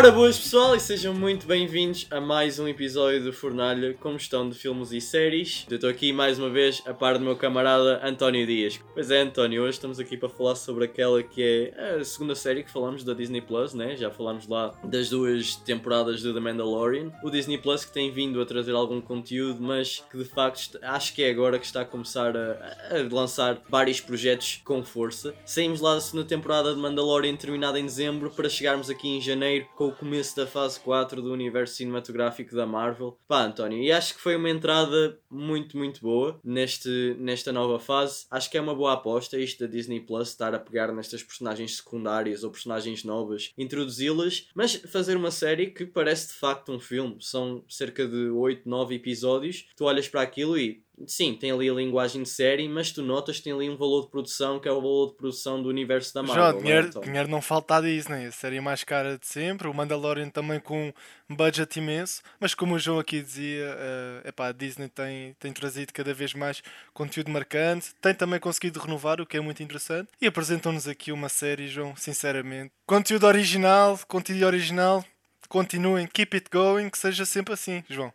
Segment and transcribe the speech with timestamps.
[0.00, 4.48] Ora boas pessoal e sejam muito bem-vindos a mais um episódio do Fornalha com gestão
[4.48, 5.66] de filmes e séries.
[5.68, 8.80] Eu estou aqui mais uma vez a par do meu camarada António Dias.
[8.94, 12.62] Pois é, António, hoje estamos aqui para falar sobre aquela que é a segunda série
[12.62, 13.94] que falamos da Disney Plus, né?
[13.94, 17.12] Já falámos lá das duas temporadas de The Mandalorian.
[17.22, 21.14] O Disney Plus que tem vindo a trazer algum conteúdo, mas que de facto acho
[21.14, 22.52] que é agora que está a começar a,
[22.90, 25.34] a lançar vários projetos com força.
[25.44, 29.66] Saímos lá da segunda temporada de Mandalorian terminada em dezembro para chegarmos aqui em janeiro
[29.76, 33.18] com o começo da fase 4 do universo cinematográfico da Marvel.
[33.26, 38.26] Pá, António, e acho que foi uma entrada muito, muito boa neste, nesta nova fase.
[38.30, 41.76] Acho que é uma boa aposta isto da Disney Plus estar a pegar nestas personagens
[41.76, 47.16] secundárias ou personagens novas, introduzi-las, mas fazer uma série que parece de facto um filme.
[47.20, 49.66] São cerca de 8, 9 episódios.
[49.76, 53.38] Tu olhas para aquilo e Sim, tem ali a linguagem de série, mas tu notas
[53.38, 56.12] que tem ali um valor de produção que é o valor de produção do universo
[56.12, 56.42] da Marvel.
[56.42, 57.06] Já, é, dinheiro, António?
[57.06, 60.92] dinheiro não falta à Disney, a série mais cara de sempre, o Mandalorian também com
[61.28, 65.52] um budget imenso, mas como o João aqui dizia, eh, epá, a Disney tem, tem
[65.52, 70.08] trazido cada vez mais conteúdo marcante, tem também conseguido renovar, o que é muito interessante,
[70.20, 72.72] e apresentam-nos aqui uma série, João, sinceramente.
[72.84, 75.04] Conteúdo original, conteúdo original,
[75.48, 78.12] continuem, keep it going, que seja sempre assim, João.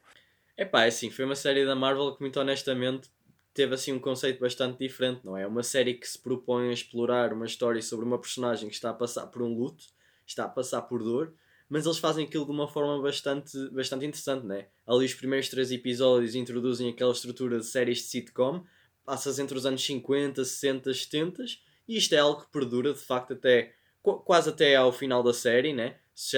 [0.57, 3.09] Epá, é assim, foi uma série da Marvel que muito honestamente
[3.53, 5.43] teve assim um conceito bastante diferente, não é?
[5.43, 8.89] É uma série que se propõe a explorar uma história sobre uma personagem que está
[8.89, 9.85] a passar por um luto,
[10.25, 11.33] está a passar por dor,
[11.69, 14.69] mas eles fazem aquilo de uma forma bastante, bastante interessante, não é?
[14.87, 18.63] Ali os primeiros três episódios introduzem aquela estrutura de séries de sitcom,
[19.05, 21.43] passas entre os anos 50, 60, 70
[21.87, 25.33] e isto é algo que perdura de facto até qu- quase até ao final da
[25.33, 25.97] série, né?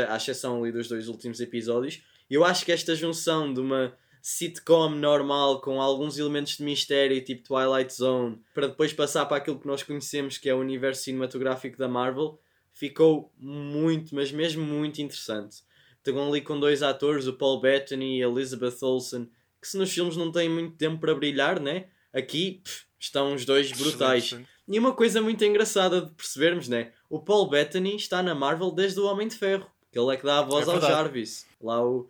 [0.10, 2.02] À exceção ali dos dois últimos episódios.
[2.30, 3.95] Eu acho que esta junção de uma
[4.30, 9.58] sitcom normal com alguns elementos de mistério, tipo Twilight Zone, para depois passar para aquilo
[9.58, 12.38] que nós conhecemos que é o universo cinematográfico da Marvel,
[12.73, 15.64] ficou muito, mas mesmo muito interessante.
[15.95, 19.30] Estão ali com dois atores, o Paul Bettany e a Elizabeth Olsen,
[19.61, 21.86] que se nos filmes não têm muito tempo para brilhar, né?
[22.11, 24.38] Aqui pff, estão os dois brutais.
[24.67, 26.92] E uma coisa muito engraçada de percebermos, né?
[27.09, 30.26] O Paul Bettany está na Marvel desde o Homem de Ferro, que ele é que
[30.26, 30.82] dá a voz É ao.
[30.82, 31.45] Jarvis.
[31.61, 32.09] Lá o,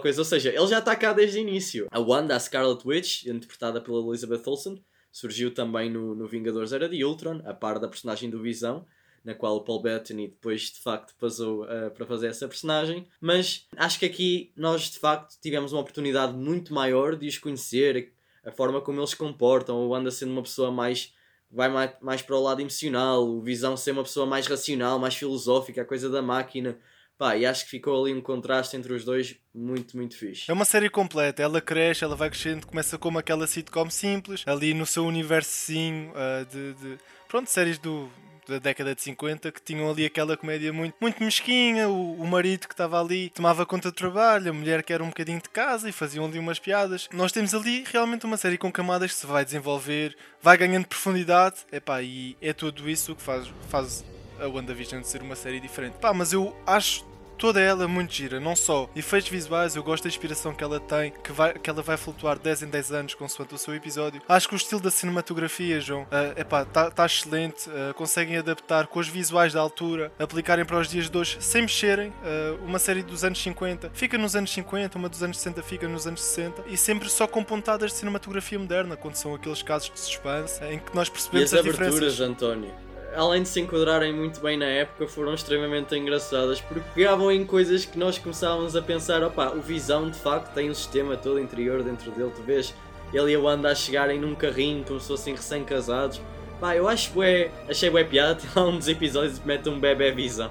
[0.00, 0.20] coisa.
[0.20, 1.86] Ou seja, ele já está cá desde o início.
[1.90, 6.88] A Wanda, a Scarlet Witch, interpretada pela Elizabeth Olsen, surgiu também no, no Vingadores Era
[6.88, 8.84] de Ultron, a par da personagem do Visão,
[9.24, 13.06] na qual o Paul Bettany depois de facto passou eh, para fazer essa personagem.
[13.20, 18.12] Mas acho que aqui nós de facto tivemos uma oportunidade muito maior de os conhecer,
[18.44, 21.14] a forma como eles se comportam, o Wanda sendo uma pessoa mais
[21.50, 25.14] vai mais, mais para o lado emocional, o Visão ser uma pessoa mais racional, mais
[25.14, 26.78] filosófica, a coisa da máquina.
[27.16, 30.44] Pá, e acho que ficou ali um contraste entre os dois muito, muito fixe.
[30.50, 34.74] É uma série completa, ela cresce, ela vai crescendo, começa como aquela sitcom simples, ali
[34.74, 36.98] no seu universinho ah, de, de-
[37.28, 38.08] Pronto, séries do,
[38.48, 42.66] da década de 50 que tinham ali aquela comédia muito, muito mesquinha, o, o marido
[42.68, 45.88] que estava ali tomava conta do trabalho, a mulher que era um bocadinho de casa
[45.88, 47.08] e faziam ali umas piadas.
[47.12, 51.56] Nós temos ali realmente uma série com camadas que se vai desenvolver, vai ganhando profundidade,
[51.72, 54.04] epá, e é tudo isso que faz, faz
[54.44, 55.94] a WandaVision ser uma série diferente.
[55.94, 57.04] Pá, mas eu acho
[57.36, 61.12] toda ela muito gira, não só efeitos visuais, eu gosto da inspiração que ela tem,
[61.22, 64.22] que, vai, que ela vai flutuar 10 em 10 anos consoante o seu episódio.
[64.28, 68.86] Acho que o estilo da cinematografia, João, é epá, tá, tá excelente, ah, conseguem adaptar
[68.86, 72.12] com os visuais da altura, aplicarem para os dias de hoje sem mexerem.
[72.22, 75.88] ah, uma série dos anos 50 fica nos anos 50, uma dos anos 60 fica
[75.88, 79.90] nos anos 60 e sempre só com pontadas de cinematografia moderna, quando são aqueles casos
[79.90, 82.20] de suspense em que nós E percebemos as as aberturas, diferenças.
[82.20, 82.72] António,
[83.16, 87.84] além de se enquadrarem muito bem na época, foram extremamente engraçadas porque pegavam em coisas
[87.84, 91.82] que nós começávamos a pensar: opá, o Visão de facto tem um sistema todo interior
[91.82, 92.74] dentro dele, tu vês
[93.12, 96.20] ele e a Wanda a chegarem num carrinho como se fossem recém-casados.
[96.60, 100.10] Pá, eu acho bué, achei bué piada, lá um dos episódios que mete um bebê
[100.10, 100.50] Visão.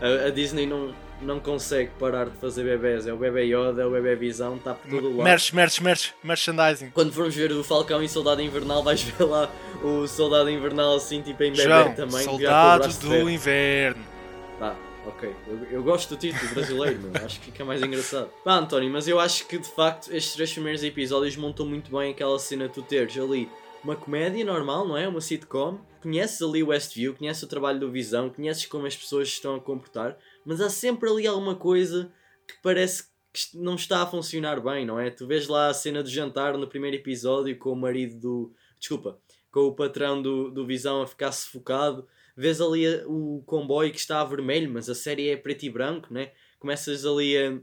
[0.00, 0.92] A, a Disney não,
[1.24, 4.74] não consegue parar de fazer bebés, é o bebê Yoda, é o bebê Visão, está
[4.74, 5.22] por todo lado.
[5.24, 6.90] Merch, merch, merch, merchandising.
[6.90, 9.50] Quando formos ver o Falcão e Soldado Invernal, vais ver lá
[9.82, 12.18] o Soldado Invernal assim, tipo em bebê João, também.
[12.22, 13.30] já com o soldados braço de do ferro.
[13.30, 14.04] inverno.
[14.58, 14.76] Tá,
[15.06, 15.32] ok.
[15.48, 17.24] Eu, eu gosto do título brasileiro, meu.
[17.24, 18.30] acho que fica mais engraçado.
[18.44, 22.12] Pá, António, mas eu acho que de facto estes três primeiros episódios montam muito bem
[22.12, 23.48] aquela cena tu teres ali
[23.82, 25.06] uma comédia normal, não é?
[25.06, 25.78] Uma sitcom.
[26.02, 29.54] Conheces ali o Westview, conheces o trabalho do Visão, conheces como as pessoas se estão
[29.54, 32.12] a comportar, mas há sempre ali alguma coisa
[32.46, 35.10] que parece que não está a funcionar bem, não é?
[35.10, 38.52] Tu vês lá a cena do jantar no primeiro episódio com o marido do.
[38.78, 39.18] Desculpa,
[39.50, 42.06] com o patrão do, do Visão a ficar sufocado.
[42.36, 46.12] Vês ali o comboio que está a vermelho, mas a série é preto e branco,
[46.12, 46.32] né?
[46.58, 47.58] Começas ali a,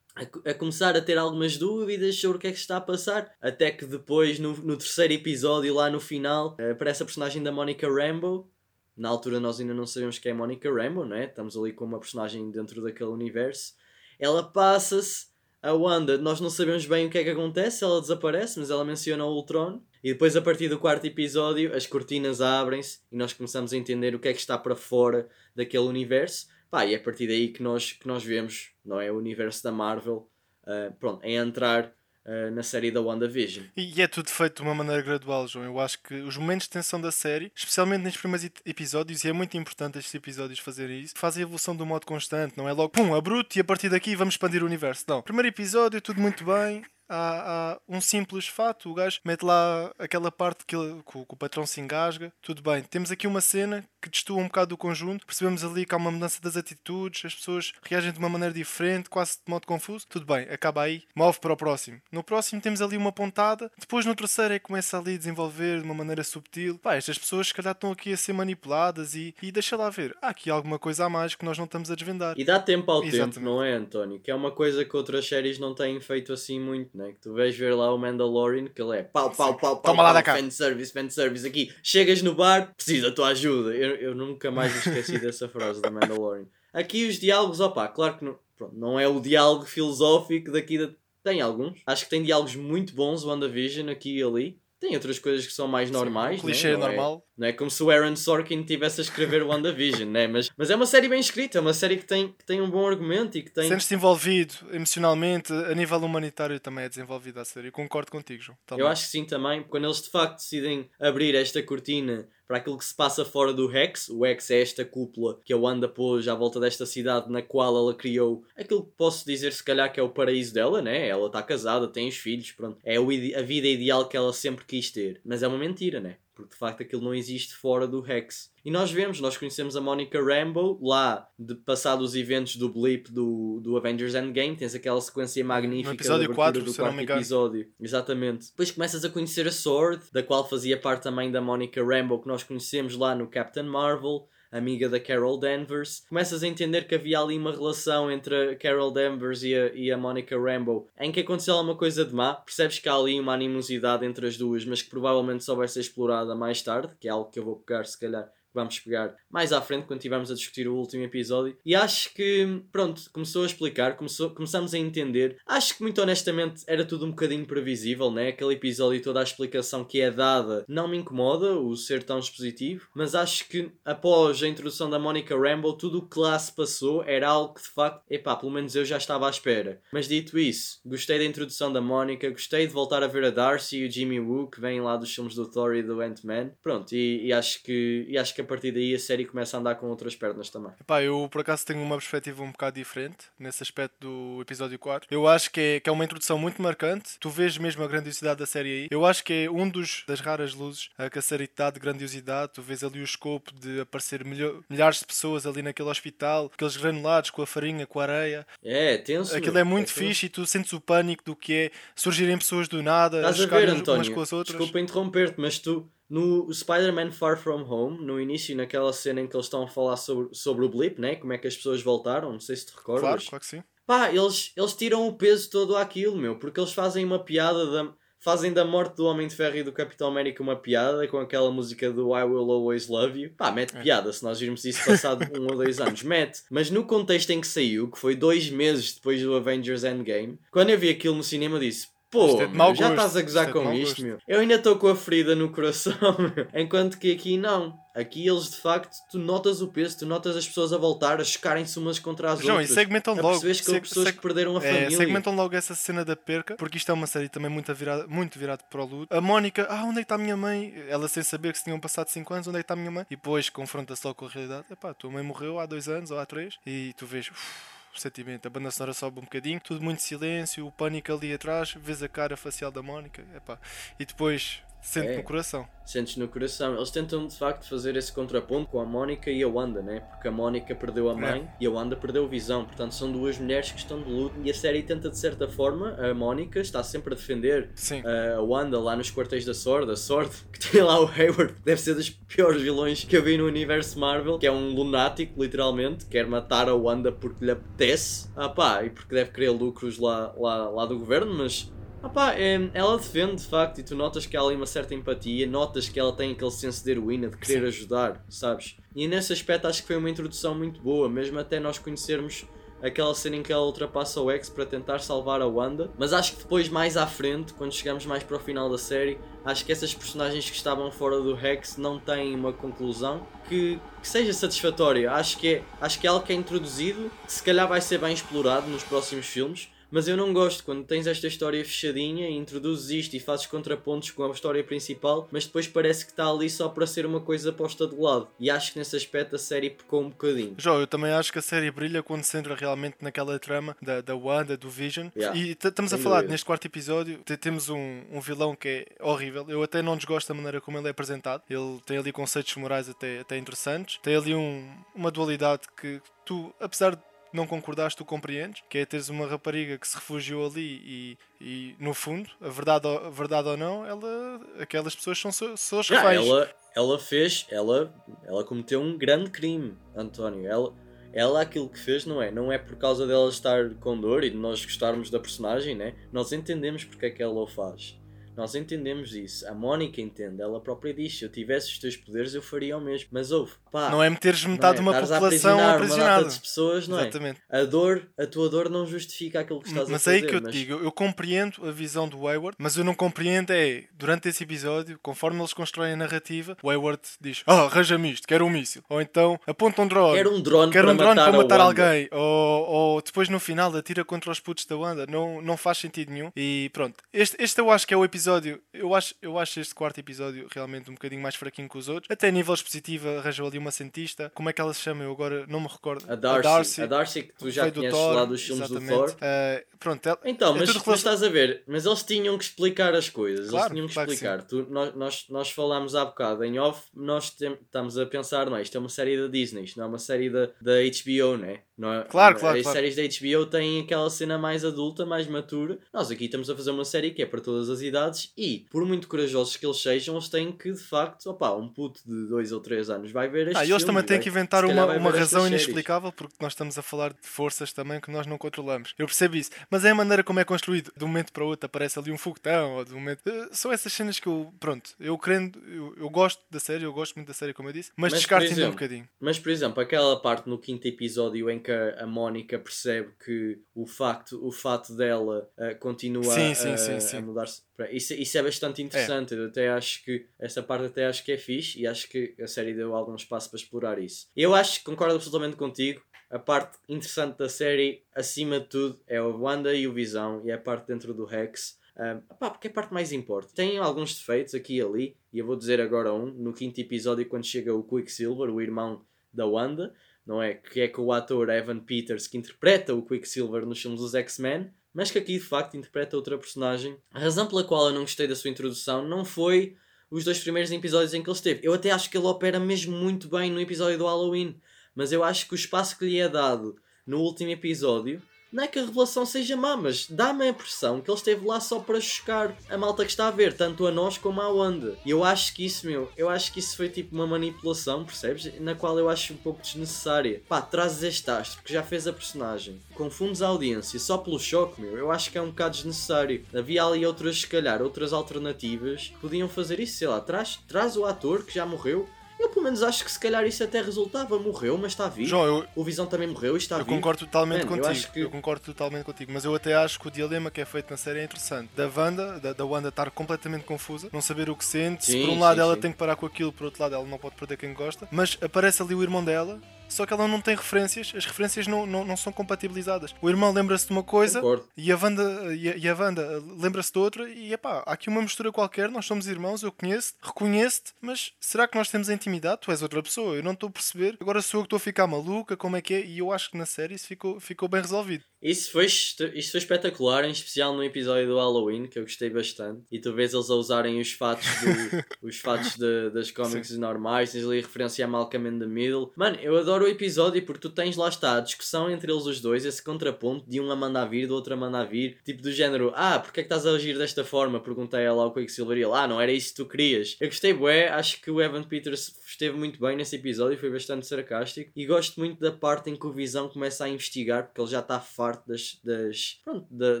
[0.16, 3.32] a, a começar a ter algumas dúvidas sobre o que é que está a passar.
[3.40, 7.52] Até que depois, no, no terceiro episódio, lá no final, eh, aparece a personagem da
[7.52, 8.50] Monica Rambeau.
[8.96, 11.26] Na altura nós ainda não sabemos que é Monica Rambeau, né?
[11.26, 13.74] Estamos ali com uma personagem dentro daquele universo.
[14.18, 15.26] Ela passa-se
[15.62, 18.84] a Wanda, nós não sabemos bem o que é que acontece, ela desaparece, mas ela
[18.84, 19.82] menciona o Ultron.
[20.02, 24.14] E depois, a partir do quarto episódio, as cortinas abrem-se e nós começamos a entender
[24.14, 26.46] o que é que está para fora daquele universo.
[26.70, 29.10] Pá, e é a partir daí que nós, que nós vemos, não é?
[29.10, 30.28] O universo da Marvel,
[30.62, 31.92] uh, pronto, em entrar
[32.26, 33.64] uh, na série da WandaVision.
[33.76, 35.64] E é tudo feito de uma maneira gradual, João.
[35.64, 39.32] Eu acho que os momentos de tensão da série, especialmente nestes primeiros episódios, e é
[39.32, 42.90] muito importante estes episódios fazerem isso, fazem a evolução do modo constante, não é logo
[42.90, 45.04] pum, bruto e a partir daqui vamos expandir o universo.
[45.08, 45.22] Não.
[45.22, 48.90] Primeiro episódio, tudo muito bem, há, há, um simples fato.
[48.90, 52.32] O gajo mete lá aquela parte que, ele, que, o, que, o, patrão se engasga.
[52.42, 52.82] Tudo bem.
[52.82, 55.26] Temos aqui uma cena que destoa um bocado do conjunto.
[55.26, 59.08] Percebemos ali que há uma mudança das atitudes, as pessoas reagem de uma maneira diferente,
[59.08, 60.06] quase de modo confuso.
[60.08, 61.02] Tudo bem, acaba aí.
[61.14, 62.00] Move para o próximo.
[62.10, 63.70] No próximo temos ali uma pontada.
[63.78, 66.78] Depois no terceiro é que começa ali a desenvolver de uma maneira subtil.
[66.78, 70.16] Pá, estas pessoas se calhar estão aqui a ser manipuladas e, e deixa lá ver.
[70.20, 72.34] Há aqui alguma coisa a mais que nós não estamos a desvendar.
[72.38, 73.34] E dá tempo ao Exatamente.
[73.34, 74.20] tempo, não é, António?
[74.20, 77.12] Que é uma coisa que outras séries não têm feito assim muito né?
[77.12, 80.02] Que tu vais ver lá o Mandalorian, que ele é pau, pau, pau, pau, Toma
[80.02, 80.36] lá da cá.
[80.36, 81.72] fanservice, fanservice aqui.
[81.82, 83.74] Chegas no bar, precisa da tua ajuda.
[83.74, 86.46] Eu, eu nunca mais esqueci dessa frase da Mandalorian.
[86.72, 90.90] Aqui os diálogos, opá, claro que não, pronto, não é o diálogo filosófico daqui da...
[91.22, 91.80] Tem alguns.
[91.86, 94.60] Acho que tem diálogos muito bons, WandaVision, aqui e ali.
[94.78, 96.40] Tem outras coisas que são mais normais.
[96.40, 96.76] Sim, clichê né?
[96.76, 97.22] normal.
[97.22, 100.26] É, não é como se o Aaron Sorkin tivesse a escrever WandaVision, né?
[100.26, 102.70] mas, mas é uma série bem escrita, é uma série que tem, que tem um
[102.70, 103.68] bom argumento e que tem.
[103.68, 107.68] Sentes-te envolvido emocionalmente, a nível humanitário também é desenvolvida a série.
[107.68, 108.58] Eu concordo contigo, João.
[108.66, 108.84] Também.
[108.84, 109.62] Eu acho que sim também.
[109.62, 113.66] Quando eles de facto decidem abrir esta cortina para aquilo que se passa fora do
[113.66, 114.08] Rex.
[114.08, 117.76] O Rex é esta cúpula que a Wanda pôs à volta desta cidade na qual
[117.76, 121.08] ela criou aquilo que posso dizer se calhar que é o paraíso dela, né?
[121.08, 122.78] Ela está casada, tem os filhos, pronto.
[122.84, 125.20] É a vida ideal que ela sempre quis ter.
[125.24, 126.16] Mas é uma mentira, né?
[126.36, 128.52] Porque de facto aquilo não existe fora do Rex.
[128.62, 133.10] E nós vemos, nós conhecemos a Monica Rambeau lá, de passar os eventos do blip
[133.10, 137.66] do, do Avengers Endgame, tens aquela sequência magnífica no episódio 4, do quarto episódio.
[137.80, 138.50] Exatamente.
[138.50, 142.28] Depois começas a conhecer a Sword, da qual fazia parte também da Monica Rambeau, que
[142.28, 146.04] nós conhecemos lá no Captain Marvel amiga da Carol Danvers.
[146.08, 149.90] Começas a entender que havia ali uma relação entre a Carol Danvers e a, e
[149.90, 152.34] a Monica Rambeau em que aconteceu alguma coisa de má.
[152.34, 155.80] Percebes que há ali uma animosidade entre as duas, mas que provavelmente só vai ser
[155.80, 159.52] explorada mais tarde, que é algo que eu vou pegar se calhar vamos pegar mais
[159.52, 161.56] à frente quando estivermos a discutir o último episódio.
[161.64, 165.36] E acho que, pronto, começou a explicar, começou, começamos a entender.
[165.46, 168.28] Acho que, muito honestamente, era tudo um bocadinho previsível, né?
[168.28, 172.18] Aquele episódio e toda a explicação que é dada não me incomoda, o ser tão
[172.18, 176.54] expositivo, mas acho que após a introdução da Monica Rambeau, tudo o que lá se
[176.54, 179.80] passou era algo que de facto, epá, pelo menos eu já estava à espera.
[179.92, 183.78] Mas dito isso, gostei da introdução da Monica, gostei de voltar a ver a Darcy
[183.78, 186.52] e o Jimmy Woo, que vêm lá dos filmes do Thor e do Ant-Man.
[186.62, 189.74] Pronto, e, e, acho que, e acho que partir daí a série começa a andar
[189.76, 190.72] com outras pernas também.
[190.80, 195.08] Epá, eu por acaso tenho uma perspectiva um bocado diferente nesse aspecto do episódio 4.
[195.10, 197.18] Eu acho que é, que é uma introdução muito marcante.
[197.18, 198.88] Tu vês mesmo a grandiosidade da série aí.
[198.90, 201.80] Eu acho que é um dos das raras luzes a que a série dá de
[201.80, 202.52] grandiosidade.
[202.54, 206.76] Tu vês ali o escopo de aparecer milho, milhares de pessoas ali naquele hospital, aqueles
[206.76, 208.46] granulados com a farinha, com a areia.
[208.62, 209.36] É, tenso.
[209.36, 212.68] Aquilo é muito é fixe e tu sentes o pânico do que é surgirem pessoas
[212.68, 214.56] do nada, Estás a ver, António, umas com as outras.
[214.56, 219.36] Desculpa interromper-te, mas tu no Spider-Man Far From Home, no início, naquela cena em que
[219.36, 221.16] eles estão a falar sobre, sobre o blip, né?
[221.16, 223.02] como é que as pessoas voltaram, não sei se te recordas.
[223.02, 223.62] Claro, claro que sim.
[223.86, 227.92] Pá, eles, eles tiram o peso todo àquilo, meu, porque eles fazem uma piada da,
[228.18, 231.50] fazem da morte do Homem de Ferro e do Capitão América uma piada com aquela
[231.52, 233.30] música do I Will Always Love You.
[233.36, 233.82] Pá, mete é.
[233.82, 236.02] piada se nós virmos isso passado um ou dois anos.
[236.02, 236.42] Mete.
[236.50, 240.70] Mas no contexto em que saiu, que foi dois meses depois do Avengers Endgame, quando
[240.70, 244.02] eu vi aquilo no cinema disse Pô, é meu, já estás a gozar com isto,
[244.02, 244.18] meu.
[244.28, 246.46] Eu ainda estou com a ferida no coração, meu.
[246.54, 247.74] Enquanto que aqui não.
[247.94, 251.24] Aqui eles de facto, tu notas o peso, tu notas as pessoas a voltar, a
[251.24, 252.70] chocarem-se umas contra as Não, outras.
[252.70, 253.40] E segmentam a logo.
[253.40, 254.96] que seg pessoas seg que perderam a é, família.
[254.96, 258.38] Segmentam logo essa cena da perca, porque isto é uma série também muito virada, muito
[258.38, 259.16] virada para o luto.
[259.16, 260.74] A Mónica, ah, onde é que está a minha mãe?
[260.88, 262.90] Ela sem saber que se tinham passado 5 anos, onde é que está a minha
[262.90, 263.06] mãe?
[263.10, 264.66] E depois confronta-se logo com a realidade.
[264.70, 267.30] Epá, tua mãe morreu há 2 anos ou há 3 e tu vês.
[267.30, 268.46] Uf, sentimento.
[268.46, 272.08] A banda sonora sobe um bocadinho, tudo muito silêncio, o pânico ali atrás, vês a
[272.08, 273.58] cara facial da Mónica, epá.
[273.98, 275.66] e depois Sente é, no coração.
[275.84, 276.76] Sentes no coração.
[276.76, 279.98] Eles tentam de facto fazer esse contraponto com a Mónica e a Wanda, né?
[280.12, 281.16] Porque a Mónica perdeu a é.
[281.16, 281.48] mãe é.
[281.60, 282.64] e a Wanda perdeu a visão.
[282.64, 285.96] Portanto, são duas mulheres que estão de luto e a série tenta de certa forma.
[285.98, 288.00] A Mónica está sempre a defender Sim.
[288.06, 289.90] a Wanda lá nos quartéis da Sword.
[289.90, 293.36] A Sword, que tem lá o Hayward, deve ser dos piores vilões que eu vi
[293.36, 298.30] no universo Marvel, que é um lunático, literalmente, quer matar a Wanda porque lhe apetece.
[298.36, 301.72] Ah pá, e porque deve querer lucros lá, lá, lá do governo, mas
[302.02, 305.46] Opa, é, ela defende de facto e tu notas que há ali uma certa empatia,
[305.46, 307.66] notas que ela tem aquele senso de heroína, de querer Sim.
[307.66, 308.76] ajudar, sabes?
[308.94, 312.46] E nesse aspecto acho que foi uma introdução muito boa, mesmo até nós conhecermos
[312.82, 315.90] aquela cena em que ela ultrapassa o X para tentar salvar a Wanda.
[315.98, 319.18] Mas acho que depois, mais à frente, quando chegamos mais para o final da série,
[319.44, 324.08] acho que essas personagens que estavam fora do Rex não têm uma conclusão que, que
[324.08, 325.10] seja satisfatória.
[325.10, 327.98] Acho que, é, acho que é algo que é introduzido, que se calhar vai ser
[327.98, 329.68] bem explorado nos próximos filmes.
[329.96, 334.10] Mas eu não gosto quando tens esta história fechadinha e introduzes isto e fazes contrapontos
[334.10, 337.50] com a história principal, mas depois parece que está ali só para ser uma coisa
[337.50, 338.28] posta de lado.
[338.38, 340.54] E acho que nesse aspecto a série pecou um bocadinho.
[340.58, 344.02] João, eu também acho que a série brilha quando se entra realmente naquela trama da,
[344.02, 345.08] da Wanda, do Vision.
[345.16, 349.02] Yeah, E estamos a falar, neste quarto episódio, te- temos um, um vilão que é
[349.02, 349.46] horrível.
[349.48, 351.42] Eu até não desgosto da maneira como ele é apresentado.
[351.48, 353.98] Ele tem ali conceitos morais até, até interessantes.
[354.02, 358.86] Tem ali um, uma dualidade que tu, apesar de não concordares, tu compreendes, que é
[358.86, 363.10] teres uma rapariga que se refugiou ali e, e no fundo, a verdade, ou- a
[363.10, 366.26] verdade ou não, ela, aquelas pessoas são so- pessoas Ah, reféns.
[366.26, 370.46] ela, ela fez, ela, ela cometeu um grande crime, António.
[370.48, 370.72] Ela,
[371.12, 374.30] ela aquilo que fez não é, não é por causa dela estar com dor e
[374.30, 375.94] de nós gostarmos da personagem, né?
[376.12, 377.98] Nós entendemos porque é que ela o faz.
[378.36, 379.46] Nós entendemos isso.
[379.48, 380.42] A Mónica entende.
[380.42, 383.08] Ela própria diz: se eu tivesse os teus poderes, eu faria o mesmo.
[383.10, 383.88] Mas ouve, pá.
[383.90, 384.76] Não é meteres metade é?
[384.76, 386.22] de uma Estares a população aprisionar uma aprisionada.
[386.24, 387.02] data de pessoas, não é?
[387.02, 387.40] Exatamente.
[387.48, 390.16] A dor, a tua dor não justifica aquilo que estás a Mas é fazer.
[390.24, 392.94] aí que eu te mas- digo, eu- compreendo a visão do Wayward, mas eu não
[392.94, 398.12] compreendo é, durante esse episódio, conforme eles constroem a narrativa, o Wayward diz, ah, arranja-me
[398.12, 398.82] isto, quero um míssil.
[398.88, 400.16] Ou então, aponta um drone.
[400.16, 402.08] Quero um drone Quero para um drone matar, para matar alguém.
[402.12, 405.06] Ou, ou depois no final atira contra os putos da Wanda.
[405.06, 406.30] Não, não faz sentido nenhum.
[406.36, 406.96] E pronto.
[407.12, 408.25] Este, este eu acho que é o episódio.
[408.72, 412.10] Eu acho, eu acho este quarto episódio realmente um bocadinho mais fraquinho que os outros.
[412.10, 414.30] Até a nível expositivo arranjou ali uma cientista.
[414.34, 415.04] Como é que ela se chama?
[415.04, 416.04] Eu agora não me recordo.
[416.10, 419.12] A Darcy, a Darcy, que tu já do conheces Thor, lá dos filmes do exatamente.
[419.12, 419.16] Thor.
[419.20, 422.44] Ah, pronto, ela- Então, é mas, tudo mas estás a ver, mas eles tinham que
[422.44, 424.42] explicar as coisas, Claro, eles tinham que claro que explicar.
[424.42, 428.56] Tu, nós, nós, nós falámos há bocado em off, nós tem- estamos a pensar, não
[428.56, 428.62] é?
[428.62, 431.46] Isto é uma série da Disney, isto não é uma série da, da HBO, não
[431.48, 431.62] é?
[431.76, 432.76] Não é Claro, não- claro, As claro.
[432.78, 435.78] séries da HBO têm aquela cena mais adulta, mais matura.
[435.92, 438.84] Nós aqui estamos a fazer uma série que é para todas as idades e, por
[438.86, 442.50] muito corajosos que eles sejam, eles têm que, de facto, opá, um puto de 2
[442.52, 444.86] ou 3 anos vai ver estes Ah, e eles também têm vai- que inventar uma,
[444.96, 445.62] uma razão séries.
[445.62, 448.94] inexplicável porque nós estamos a falar de forças também que nós não controlamos.
[448.98, 449.50] Eu percebo isso.
[449.70, 450.90] Mas é a maneira como é construído.
[450.96, 453.20] De um momento para o outro aparece ali um foguetão ou de um momento.
[453.26, 454.52] Eh, São essas cenas que eu.
[454.58, 455.58] Pronto, eu querendo.
[455.68, 458.20] Eu, eu gosto da série, eu gosto muito da série, como eu disse, mas, Mas,
[458.20, 459.08] descarto ainda um bocadinho.
[459.20, 463.58] Mas, por exemplo, aquela parte no quinto episódio em que a a Mónica percebe que
[463.74, 467.16] o facto, o fato dela eh, continua Sim, a, sim, sim, sim.
[467.16, 467.62] a mudar-se.
[467.90, 469.34] Isso, isso é bastante interessante.
[469.34, 472.46] Eu até acho que essa parte até acho que é fixe e acho que a
[472.46, 474.28] série deu algum espaço para explorar isso.
[474.36, 476.00] Eu acho que concordo absolutamente contigo.
[476.28, 480.50] A parte interessante da série, acima de tudo, é o Wanda e o Visão e
[480.50, 481.78] é a parte dentro do Rex.
[481.96, 483.52] Um, pá, porque é a parte mais importa.
[483.54, 486.26] Tem alguns defeitos aqui e ali, e eu vou dizer agora um.
[486.26, 489.94] No quinto episódio, quando chega o Quicksilver, o irmão da Wanda,
[490.26, 490.54] não é?
[490.54, 494.70] Que é com o ator Evan Peters que interpreta o Quicksilver nos filmes dos X-Men,
[494.92, 496.96] mas que aqui de facto interpreta outra personagem.
[497.12, 499.76] A razão pela qual eu não gostei da sua introdução não foi
[500.10, 501.60] os dois primeiros episódios em que ele esteve.
[501.62, 504.60] Eu até acho que ele opera mesmo muito bem no episódio do Halloween,
[504.94, 508.20] mas eu acho que o espaço que lhe é dado no último episódio.
[508.52, 511.60] Não é que a revelação seja má, mas dá-me a impressão que ele esteve lá
[511.60, 514.96] só para chocar a malta que está a ver, tanto a nós como à Wanda.
[515.04, 518.58] E eu acho que isso, meu, eu acho que isso foi tipo uma manipulação, percebes?
[518.60, 520.42] Na qual eu acho um pouco desnecessária.
[520.48, 524.80] Pá, trazes este astro que já fez a personagem, confundes a audiência só pelo choque,
[524.80, 526.44] meu, eu acho que é um bocado desnecessário.
[526.54, 530.96] Havia ali outras, se calhar, outras alternativas que podiam fazer isso, sei lá, traz, traz
[530.96, 532.08] o ator que já morreu.
[532.38, 534.38] Eu pelo menos acho que se calhar isso até resultava.
[534.38, 535.28] Morreu, mas está vivo.
[535.28, 536.94] João, eu, O Visão também morreu e está eu vivo.
[536.96, 537.86] concordo totalmente Man, eu contigo.
[537.88, 540.64] acho que- Eu concordo totalmente contigo, mas eu até acho que o dilema que é
[540.64, 541.70] feito na série é interessante.
[541.74, 545.04] Da Wanda, da, da Wanda estar completamente confusa, não saber o que sente.
[545.06, 545.80] se Sim, por um lado sim, ela sim.
[545.80, 548.06] tem que parar com aquilo, por outro lado ela não pode perder quem gosta.
[548.10, 551.86] Mas aparece ali o irmão dela, só que ela não tem referências, as referências não,
[551.86, 553.14] não, não são compatibilizadas.
[553.20, 554.68] O irmão lembra-se de uma coisa Concordo.
[554.76, 558.08] e a Wanda, e a, e a Wanda lembra-se de outra e epá, há aqui
[558.08, 562.14] uma mistura qualquer, nós somos irmãos, eu conheço-te, reconheço-te, mas será que nós temos a
[562.14, 562.60] intimidade?
[562.62, 564.16] Tu és outra pessoa, eu não estou a perceber.
[564.20, 566.04] Agora sou eu que estou a ficar maluca, como é que é?
[566.04, 568.24] E eu acho que na série isso ficou, ficou bem resolvido.
[568.42, 572.82] Isso foi, isso foi espetacular, em especial no episódio do Halloween, que eu gostei bastante.
[572.90, 577.32] E tu vês eles a usarem os fatos, do- os fatos de- das cómics normais,
[577.32, 579.12] tens ali a referência a Malcolm in the Middle.
[579.16, 582.24] Mano, eu adoro adoro o episódio porque tu tens lá está a discussão entre eles
[582.24, 585.42] os dois, esse contraponto de um a mandar vir, do outro a mandar vir, tipo
[585.42, 587.60] do género, ah, porque é que estás a agir desta forma?
[587.60, 590.16] Perguntei ela ao Quicksilver e ele, ah, não era isso que tu querias.
[590.18, 594.06] Eu gostei, bué, acho que o Evan Peters esteve muito bem nesse episódio, foi bastante
[594.06, 597.70] sarcástico e gosto muito da parte em que o Visão começa a investigar porque ele
[597.70, 600.00] já está farto das, das pronto, da,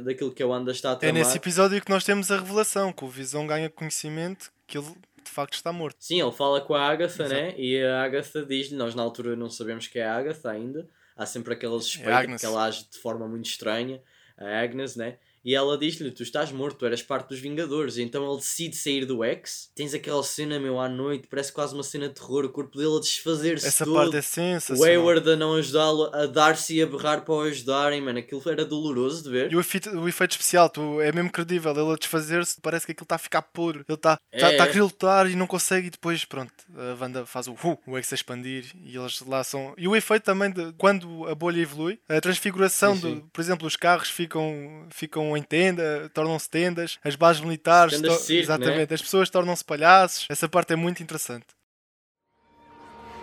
[0.00, 1.14] daquilo que a Wanda está a É tramar.
[1.14, 4.86] nesse episódio que nós temos a revelação, que o Visão ganha conhecimento que ele
[5.24, 5.96] de facto está morto.
[6.00, 7.28] Sim, ele fala com a Agatha, Exato.
[7.34, 7.54] né?
[7.58, 11.26] E a Agatha diz-lhe, nós na altura não sabemos que é a Agatha ainda, há
[11.26, 12.40] sempre aquela suspeita Agnes.
[12.40, 14.00] que ela age de forma muito estranha,
[14.38, 15.16] a Agnes, né?
[15.46, 17.98] E ela diz-lhe, tu estás morto, tu eras parte dos Vingadores.
[17.98, 19.70] Então ele decide sair do X.
[19.76, 22.96] Tens aquela cena, meu, à noite, parece quase uma cena de terror, o corpo dele
[22.96, 23.94] a desfazer-se Essa todo.
[23.94, 24.84] parte é O sensacional.
[24.84, 29.22] Hayward a não ajudá-lo, a Darcy a berrar para o ajudarem, mano, aquilo era doloroso
[29.22, 29.52] de ver.
[29.52, 31.70] E o efeito, o efeito especial, tu, é mesmo credível.
[31.70, 33.84] Ele a desfazer-se, parece que aquilo está a ficar podre.
[33.88, 35.86] Ele está É, tá, tá a querer lutar e não consegue.
[35.86, 38.64] E depois, pronto, a Wanda faz o uh, o X a expandir.
[38.82, 39.74] E eles lá são.
[39.78, 43.14] E o efeito também de quando a bolha evolui, a transfiguração, Sim, sim.
[43.16, 48.20] de, por exemplo, os carros ficam, ficam em tenda, tornam-se tendas, as bases militares, Tendas
[48.20, 50.26] circo, exatamente, as pessoas tornam-se palhaços.
[50.28, 51.46] Essa parte é muito interessante.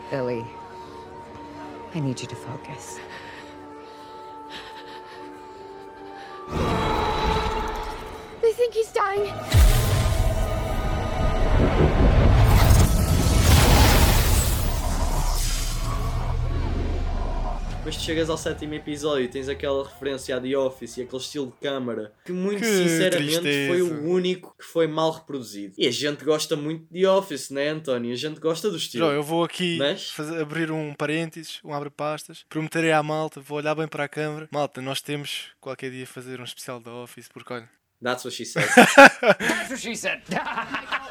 [0.10, 0.46] Billy,
[1.96, 3.00] I need you to focus.
[8.42, 9.73] They think he's dying.
[17.84, 21.22] Depois tu chegas ao sétimo episódio e tens aquela referência a The Office e aquele
[21.22, 23.68] estilo de câmara que muito Que sinceramente tristeza.
[23.74, 25.74] foi o único que foi mal reproduzido.
[25.78, 28.14] E a gente gosta muito de The Office, né António?
[28.14, 29.04] A gente gosta do estilo.
[29.06, 30.10] João, eu vou aqui Mas?
[30.12, 34.48] fazer- abrir um parênteses, um abre-pastas, prometerei à malta, vou olhar bem para a câmara.
[34.50, 37.70] Malta, nós temos qualquer dia fazer um especial da Office, porque olha.
[38.02, 38.66] That's what she said.
[39.40, 40.22] That's what she said.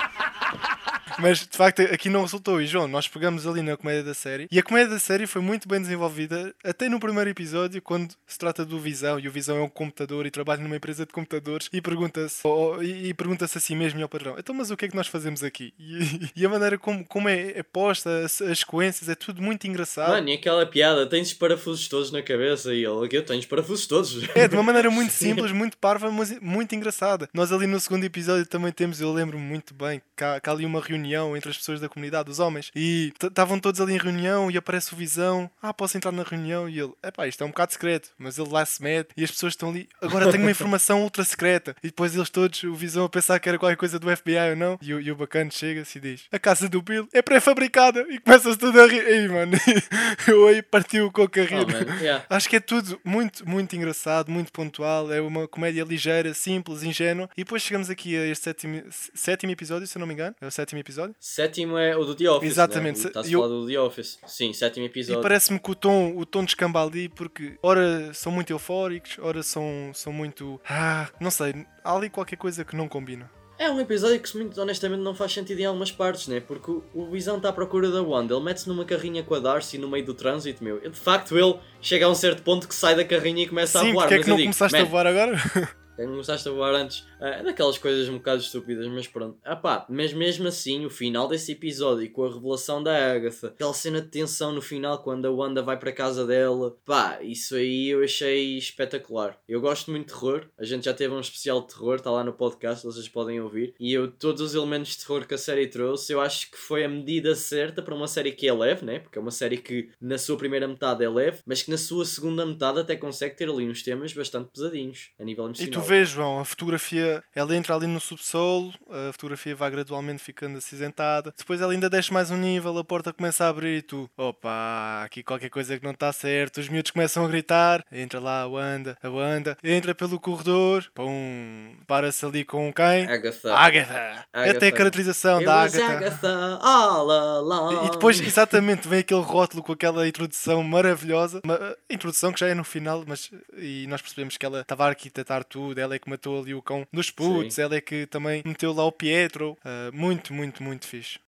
[1.22, 2.60] Mas de facto aqui não resultou.
[2.60, 5.40] E João, nós pegamos ali na comédia da série e a comédia da série foi
[5.40, 9.56] muito bem desenvolvida, até no primeiro episódio, quando se trata do Visão, e o Visão
[9.56, 12.42] é um computador e trabalha numa empresa de computadores e pergunta-se
[12.82, 14.96] e, e pergunta-se a si mesmo e ao padrão: então, mas o que é que
[14.96, 15.72] nós fazemos aqui?
[15.78, 19.64] E, e a maneira como, como é, é posta, as, as sequências, é tudo muito
[19.68, 20.10] engraçado.
[20.10, 23.46] Mano, e aquela piada, tens os parafusos todos na cabeça e ele, eu tenho os
[23.46, 24.28] parafusos todos.
[24.34, 27.28] É, de uma maneira muito simples, muito parva, mas muito engraçada.
[27.32, 31.11] Nós ali no segundo episódio também temos, eu lembro-me muito bem, há ali uma reunião
[31.36, 34.92] entre as pessoas da comunidade, os homens, e estavam todos ali em reunião e aparece
[34.92, 36.68] o Visão, ah, posso entrar na reunião?
[36.68, 39.30] E ele, epá, isto é um bocado secreto, mas ele lá se mete e as
[39.30, 41.76] pessoas estão ali, agora tenho uma informação ultra secreta.
[41.82, 44.56] E depois eles todos, o Visão a pensar que era qualquer coisa do FBI ou
[44.56, 48.06] não, e o, e o bacana chega-se e diz, a casa do Bill é pré-fabricada,
[48.08, 49.06] e começa-se tudo a rir.
[49.06, 49.52] Ei, mano,
[50.26, 51.66] eu aí partiu com o carrinho.
[51.66, 52.24] Oh, yeah.
[52.28, 55.12] Acho que é tudo muito, muito engraçado, muito pontual.
[55.12, 57.28] É uma comédia ligeira, simples, ingênua.
[57.36, 58.82] E depois chegamos aqui a este sétimo,
[59.14, 60.34] sétimo episódio, se eu não me engano.
[60.40, 60.91] É o sétimo episódio.
[61.20, 62.50] Sétimo é o do The Office.
[62.50, 63.00] Exatamente.
[63.00, 63.06] Né?
[63.08, 64.18] Estás a Eu- falar do The Office.
[64.26, 65.22] Sim, sétimo E episódio.
[65.22, 69.90] parece-me que o tom, o tom descamba ali, porque ora são muito eufóricos, ora são,
[69.94, 70.60] são muito.
[70.68, 71.64] Ah, não sei.
[71.84, 73.30] Há ali qualquer coisa que não combina.
[73.58, 76.40] É um episódio que, muito honestamente, não faz sentido em algumas partes, né?
[76.40, 78.34] Porque o- Visão está à procura da Wanda.
[78.34, 80.80] Ele mete-se numa carrinha com a Darcy no meio do trânsito, meu.
[80.80, 83.90] De facto, ele chega a um certo ponto que sai da carrinha e começa Sim,
[83.90, 84.08] a voar.
[84.08, 85.36] porque é que não digo, começaste a "Man, voar agora?
[86.02, 87.06] É começaste a voar antes.
[87.20, 89.38] Ah, É daquelas coisas um bocado estúpidas, mas pronto.
[89.44, 93.72] Ah pá, mas mesmo assim, o final desse episódio, com a revelação da Agatha, aquela
[93.74, 97.88] cena de tensão no final, quando a Wanda vai para casa dela, pá, isso aí
[97.88, 99.38] eu achei espetacular.
[99.48, 102.24] Eu gosto muito de terror, a gente já teve um especial de terror, está lá
[102.24, 103.74] no podcast, vocês podem ouvir.
[103.78, 106.84] E eu, todos os elementos de terror que a série trouxe, eu acho que foi
[106.84, 108.98] a medida certa para uma série que é leve, né?
[108.98, 112.04] Porque é uma série que na sua primeira metade é leve, mas que na sua
[112.04, 115.70] segunda metade até consegue ter ali uns temas bastante pesadinhos, a nível emocional.
[115.92, 121.34] Vês, João, a fotografia, ela entra ali no subsolo, a fotografia vai gradualmente ficando acinzentada,
[121.36, 125.02] depois ela ainda desce mais um nível, a porta começa a abrir e tu, opa,
[125.04, 128.46] aqui qualquer coisa que não está certo, os miúdos começam a gritar, entra lá a
[128.48, 133.04] Wanda, a Wanda, entra pelo corredor, pum, para-se ali com quem?
[133.04, 133.54] Agatha.
[133.54, 134.24] Agatha!
[134.32, 134.56] Agatha.
[134.56, 135.84] Até a caracterização da Agatha.
[135.84, 137.86] Agatha all along.
[137.86, 141.42] E depois, exatamente, vem aquele rótulo com aquela introdução maravilhosa.
[141.44, 144.88] Uma introdução que já é no final, mas e nós percebemos que ela estava a
[144.88, 145.71] arquitetar tudo.
[145.80, 147.54] Ela é que matou ali o cão dos putos.
[147.54, 147.62] Sim.
[147.62, 149.56] Ela é que também meteu lá o Pietro.
[149.64, 151.18] Ah, muito, muito, muito fixe.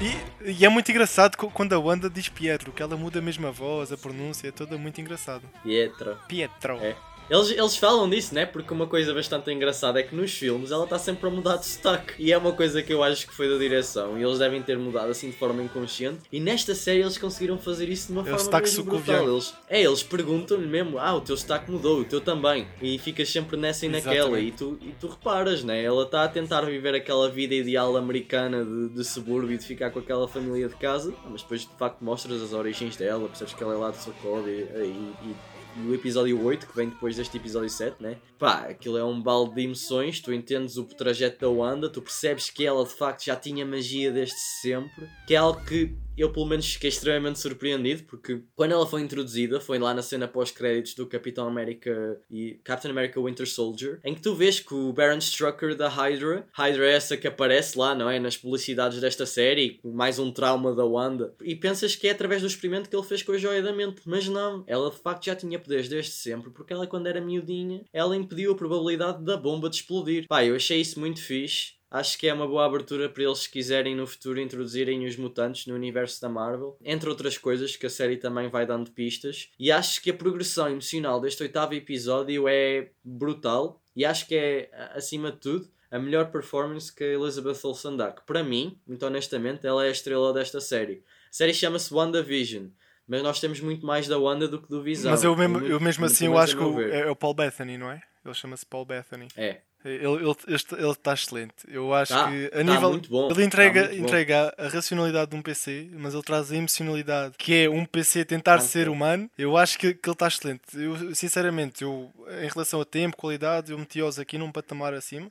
[0.00, 3.50] E, e é muito engraçado quando a Wanda diz Pietro, que ela muda mesmo a
[3.50, 5.42] voz, a pronúncia, é toda muito engraçado.
[5.62, 6.16] Pietra.
[6.28, 6.76] Pietro.
[6.84, 6.96] É.
[7.30, 8.46] Eles, eles falam disso, né?
[8.46, 11.66] Porque uma coisa bastante engraçada é que nos filmes ela está sempre a mudar de
[11.66, 12.14] sotaque.
[12.18, 14.18] E é uma coisa que eu acho que foi da direção.
[14.18, 16.20] E eles devem ter mudado assim de forma inconsciente.
[16.32, 19.28] E nesta série eles conseguiram fazer isso de uma É forma mesmo brutal.
[19.28, 22.66] Eles, é, eles perguntam-lhe mesmo: Ah, o teu sotaque mudou, o teu também.
[22.80, 24.38] E ficas sempre nessa e naquela.
[24.40, 24.48] Exatamente.
[24.48, 25.82] E tu, e tu reparas, né?
[25.82, 29.98] Ela está a tentar viver aquela vida ideal americana de, de subúrbio, de ficar com
[29.98, 31.12] aquela família de casa.
[31.28, 34.48] Mas depois de facto mostras as origens dela, percebes que ela é lá de Socorro
[34.48, 38.18] e, e, e e o episódio 8, que vem depois deste episódio 7, né?
[38.38, 42.50] Pá, aquilo é um balde de emoções, tu entendes o trajeto da Wanda, tu percebes
[42.50, 46.46] que ela de facto já tinha magia desde sempre, que é algo que eu pelo
[46.46, 51.06] menos fiquei extremamente surpreendido, porque quando ela foi introduzida, foi lá na cena pós-créditos do
[51.06, 55.74] Capitão América e Captain America Winter Soldier, em que tu vês que o Baron Strucker
[55.74, 58.18] da Hydra, Hydra é essa que aparece lá, não é?
[58.18, 62.48] Nas publicidades desta série, mais um trauma da Wanda, e pensas que é através do
[62.48, 65.34] experimento que ele fez com a joia da mente, mas não, ela de facto já
[65.34, 69.68] tinha poderes desde sempre, porque ela quando era miudinha, ela impediu a probabilidade da bomba
[69.68, 70.26] de explodir.
[70.26, 71.77] Pá, eu achei isso muito fixe.
[71.90, 75.66] Acho que é uma boa abertura para eles, se quiserem no futuro introduzirem os mutantes
[75.66, 79.50] no universo da Marvel, entre outras coisas que a série também vai dando pistas.
[79.58, 84.70] E acho que a progressão emocional deste oitavo episódio é brutal, e acho que é,
[84.94, 88.12] acima de tudo, a melhor performance que a Elizabeth Olsen dá.
[88.12, 91.02] Que para mim, muito honestamente, ela é a estrela desta série.
[91.30, 92.66] A série chama-se WandaVision,
[93.06, 95.10] mas nós temos muito mais da Wanda do que do Visão.
[95.10, 97.90] Mas eu mesmo, eu mesmo assim eu acho que é, é o Paul Bethany, não
[97.90, 98.02] é?
[98.24, 99.28] Ele chama-se Paul Bethany.
[99.34, 99.62] É.
[99.84, 101.54] Ele está ele, ele tá excelente.
[101.68, 103.00] Eu acho Tá, que a tá nível.
[103.08, 104.06] bom, ele entrega, tá muito bom.
[104.06, 108.24] entrega a racionalidade de um PC, mas ele traz a emocionalidade que é um PC
[108.24, 109.30] tentar Tá ser humano.
[109.38, 110.62] Eu acho que, que ele está excelente.
[110.74, 112.10] Eu, sinceramente, eu,
[112.42, 115.30] em relação a tempo, qualidade, eu meti-os aqui num patamar acima.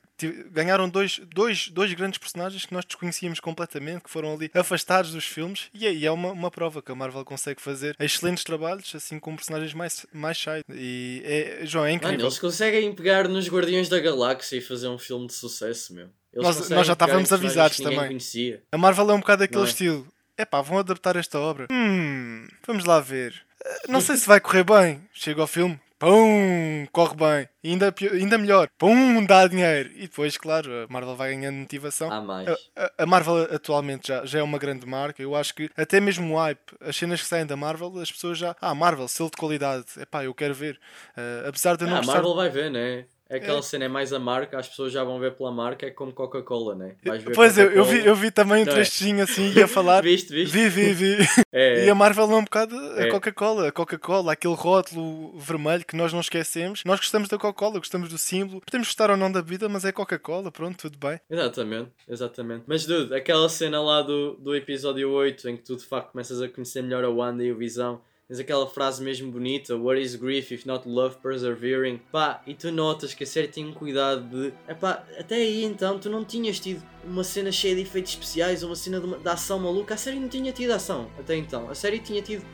[0.50, 5.24] Ganharam dois, dois, dois grandes personagens que nós desconhecíamos completamente, que foram ali afastados dos
[5.26, 9.18] filmes, e aí é uma, uma prova que a Marvel consegue fazer excelentes trabalhos, assim
[9.18, 10.62] com personagens mais, mais shy.
[10.70, 12.16] E é, João, é incrível.
[12.16, 16.08] Mano, eles conseguem pegar nos Guardiões da Galáxia e fazer um filme de sucesso, meu.
[16.34, 18.06] Nós- nós já estávamos avisados também.
[18.08, 18.62] Conhecia.
[18.72, 19.70] A Marvel é um bocado aquele Não é?
[19.70, 20.06] estilo.
[20.36, 21.66] Epá, vão adaptar esta obra.
[21.70, 23.34] Hum, vamos lá ver.
[23.64, 25.02] Eh, Não sei se vai correr bem.
[25.12, 25.78] Chega ao filme.
[25.98, 27.48] Pum, corre bem.
[27.64, 28.68] Ainda, pi- ainda melhor.
[28.78, 29.90] Pum, dá dinheiro.
[29.96, 32.08] E depois, claro, a Marvel vai ganhando motivação.
[32.12, 32.48] Há mais.
[32.48, 35.20] A- A, a Marvel atualmente já, já é uma grande marca.
[35.20, 38.38] Eu acho que até mesmo o hype, as cenas que saem da Marvel, as pessoas
[38.38, 38.54] já.
[38.60, 39.86] Ah, Marvel, selo de qualidade.
[39.98, 40.78] Epá, eu quero ver.
[41.16, 42.14] Eh, apesar de eu não Ah, a gostar.
[42.14, 43.04] Marvel vai ver, né?
[43.30, 43.62] Aquela É.
[43.62, 46.74] cena é mais a marca, as pessoas já vão ver pela marca, é como Coca-Cola,
[46.74, 46.94] né?
[47.04, 48.74] Vais ver Pois eu, eu, vi, eu vi também um Não é?
[48.76, 50.02] trechinho assim e a falar.
[50.02, 50.52] Viste, viste?
[50.52, 51.16] Vi, vi, vi.
[51.52, 53.08] É, E a Marvel é um bocado a É.
[53.10, 53.68] Coca-Cola.
[53.68, 56.82] A Coca-Cola, aquele rótulo vermelho que nós não esquecemos.
[56.84, 58.60] Nós gostamos da Coca-Cola, gostamos do símbolo.
[58.64, 61.20] Podemos gostar ou não da bebida, mas é Coca-Cola, pronto, tudo bem.
[61.28, 62.64] Exatamente, exatamente.
[62.66, 66.40] Mas, dude, aquela cena lá do, do episódio 8 em que tu de facto começas
[66.40, 70.14] a conhecer melhor a Wanda e o Visão, tens aquela frase mesmo bonita: What is
[70.14, 72.00] grief if not love persevering?
[72.12, 74.52] Pá, e tu notas que a série tem um cuidado de.
[74.68, 78.76] Epá, até aí então tu não tinhas tido uma cena cheia de efeitos especiais, uma
[78.76, 79.94] cena de, uma, de ação maluca.
[79.94, 81.70] A série não tinha tido ação até então.
[81.70, 82.44] A série tinha tido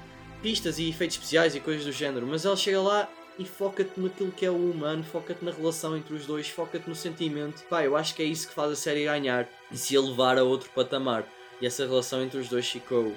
[0.41, 4.31] pistas e efeitos especiais e coisas do género, mas ela chega lá e foca-te naquilo
[4.31, 7.65] que é o humano, foca-te na relação entre os dois, foca-te no sentimento.
[7.65, 10.45] Pá, eu acho que é isso que faz a série ganhar e se elevar a
[10.45, 11.27] outro patamar.
[11.61, 13.13] E essa relação entre os dois ficou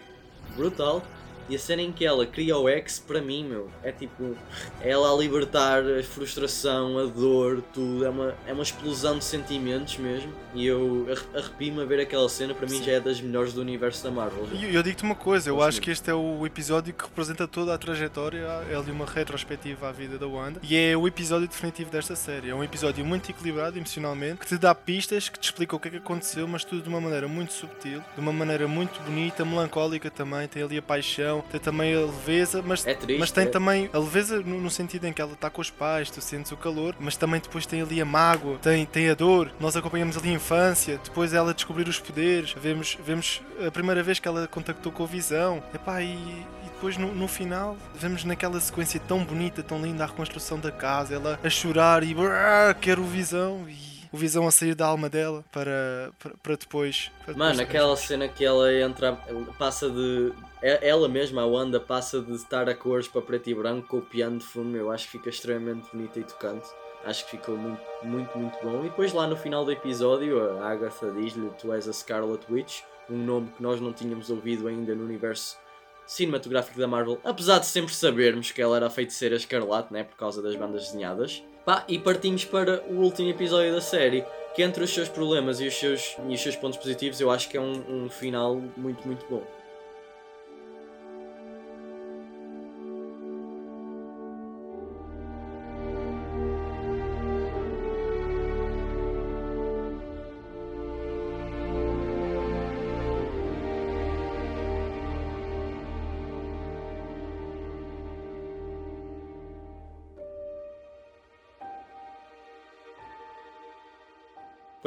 [0.56, 1.04] brutal.
[1.50, 4.36] E a cena em que ela cria o ex, para mim, meu, é tipo
[4.82, 8.06] ela a libertar a frustração, a dor, tudo.
[8.06, 10.32] É uma, é uma explosão de sentimentos mesmo.
[10.54, 13.62] E eu arre- arrepio-me a ver aquela cena, para mim já é das melhores do
[13.62, 14.48] universo da Marvel.
[14.54, 17.04] E eu, eu digo-te uma coisa, eu Gosto acho que este é o episódio que
[17.04, 20.60] representa toda a trajetória, é ali uma retrospectiva à vida da Wanda.
[20.64, 22.50] E é o episódio definitivo desta série.
[22.50, 25.88] É um episódio muito equilibrado emocionalmente, que te dá pistas, que te explica o que
[25.88, 29.46] é que aconteceu, mas tudo de uma maneira muito subtil, de uma maneira muito bonita,
[29.46, 30.48] melancólica também.
[30.48, 33.20] Tem ali a paixão, tem também a leveza, mas É triste.
[33.20, 35.70] Mas tem é- também a leveza no, no sentido em que ela está com os
[35.70, 39.14] pais, tu sentes o calor, mas também depois tem ali a mágoa, tem, tem a
[39.14, 39.52] dor.
[39.60, 44.20] Nós acompanhamos ali a infância, depois ela descobrir os poderes, vemos, vemos a primeira vez
[44.20, 45.64] que ela contactou com a visão.
[45.74, 50.08] Epá, e, e depois no, no final vemos naquela sequência tão bonita, tão linda a
[50.08, 54.52] reconstrução da casa, ela a chorar e brrr, quero o visão e o visão a
[54.52, 57.12] sair da alma dela para, para, para depois.
[57.24, 59.14] para depois Mano, aquela cena que ela entra,
[59.58, 60.32] passa de.
[60.62, 63.98] é- Ela mesma, a Wanda, passa de estar a cores para preto e branco com
[63.98, 64.76] o piano de fundo.
[64.76, 66.68] Eu acho que fica extremamente bonita e tocante.
[67.06, 68.80] Acho que ficou muito, muito, muito bom.
[68.82, 72.82] E depois, lá no final do episódio, a Agatha diz-lhe: Tu és a Scarlet Witch,
[73.10, 75.58] um nome que nós não tínhamos ouvido ainda no universo
[76.06, 80.16] cinematográfico da Marvel, apesar de sempre sabermos que ela era a feiticeira escarlate, né, por
[80.16, 81.44] causa das bandas desenhadas.
[81.68, 84.24] Pá, e partimos para o último episódio da série,
[84.56, 87.50] que entre os seus problemas e os seus, e os seus pontos positivos, eu acho
[87.50, 89.44] que é um, um final muito, muito bom.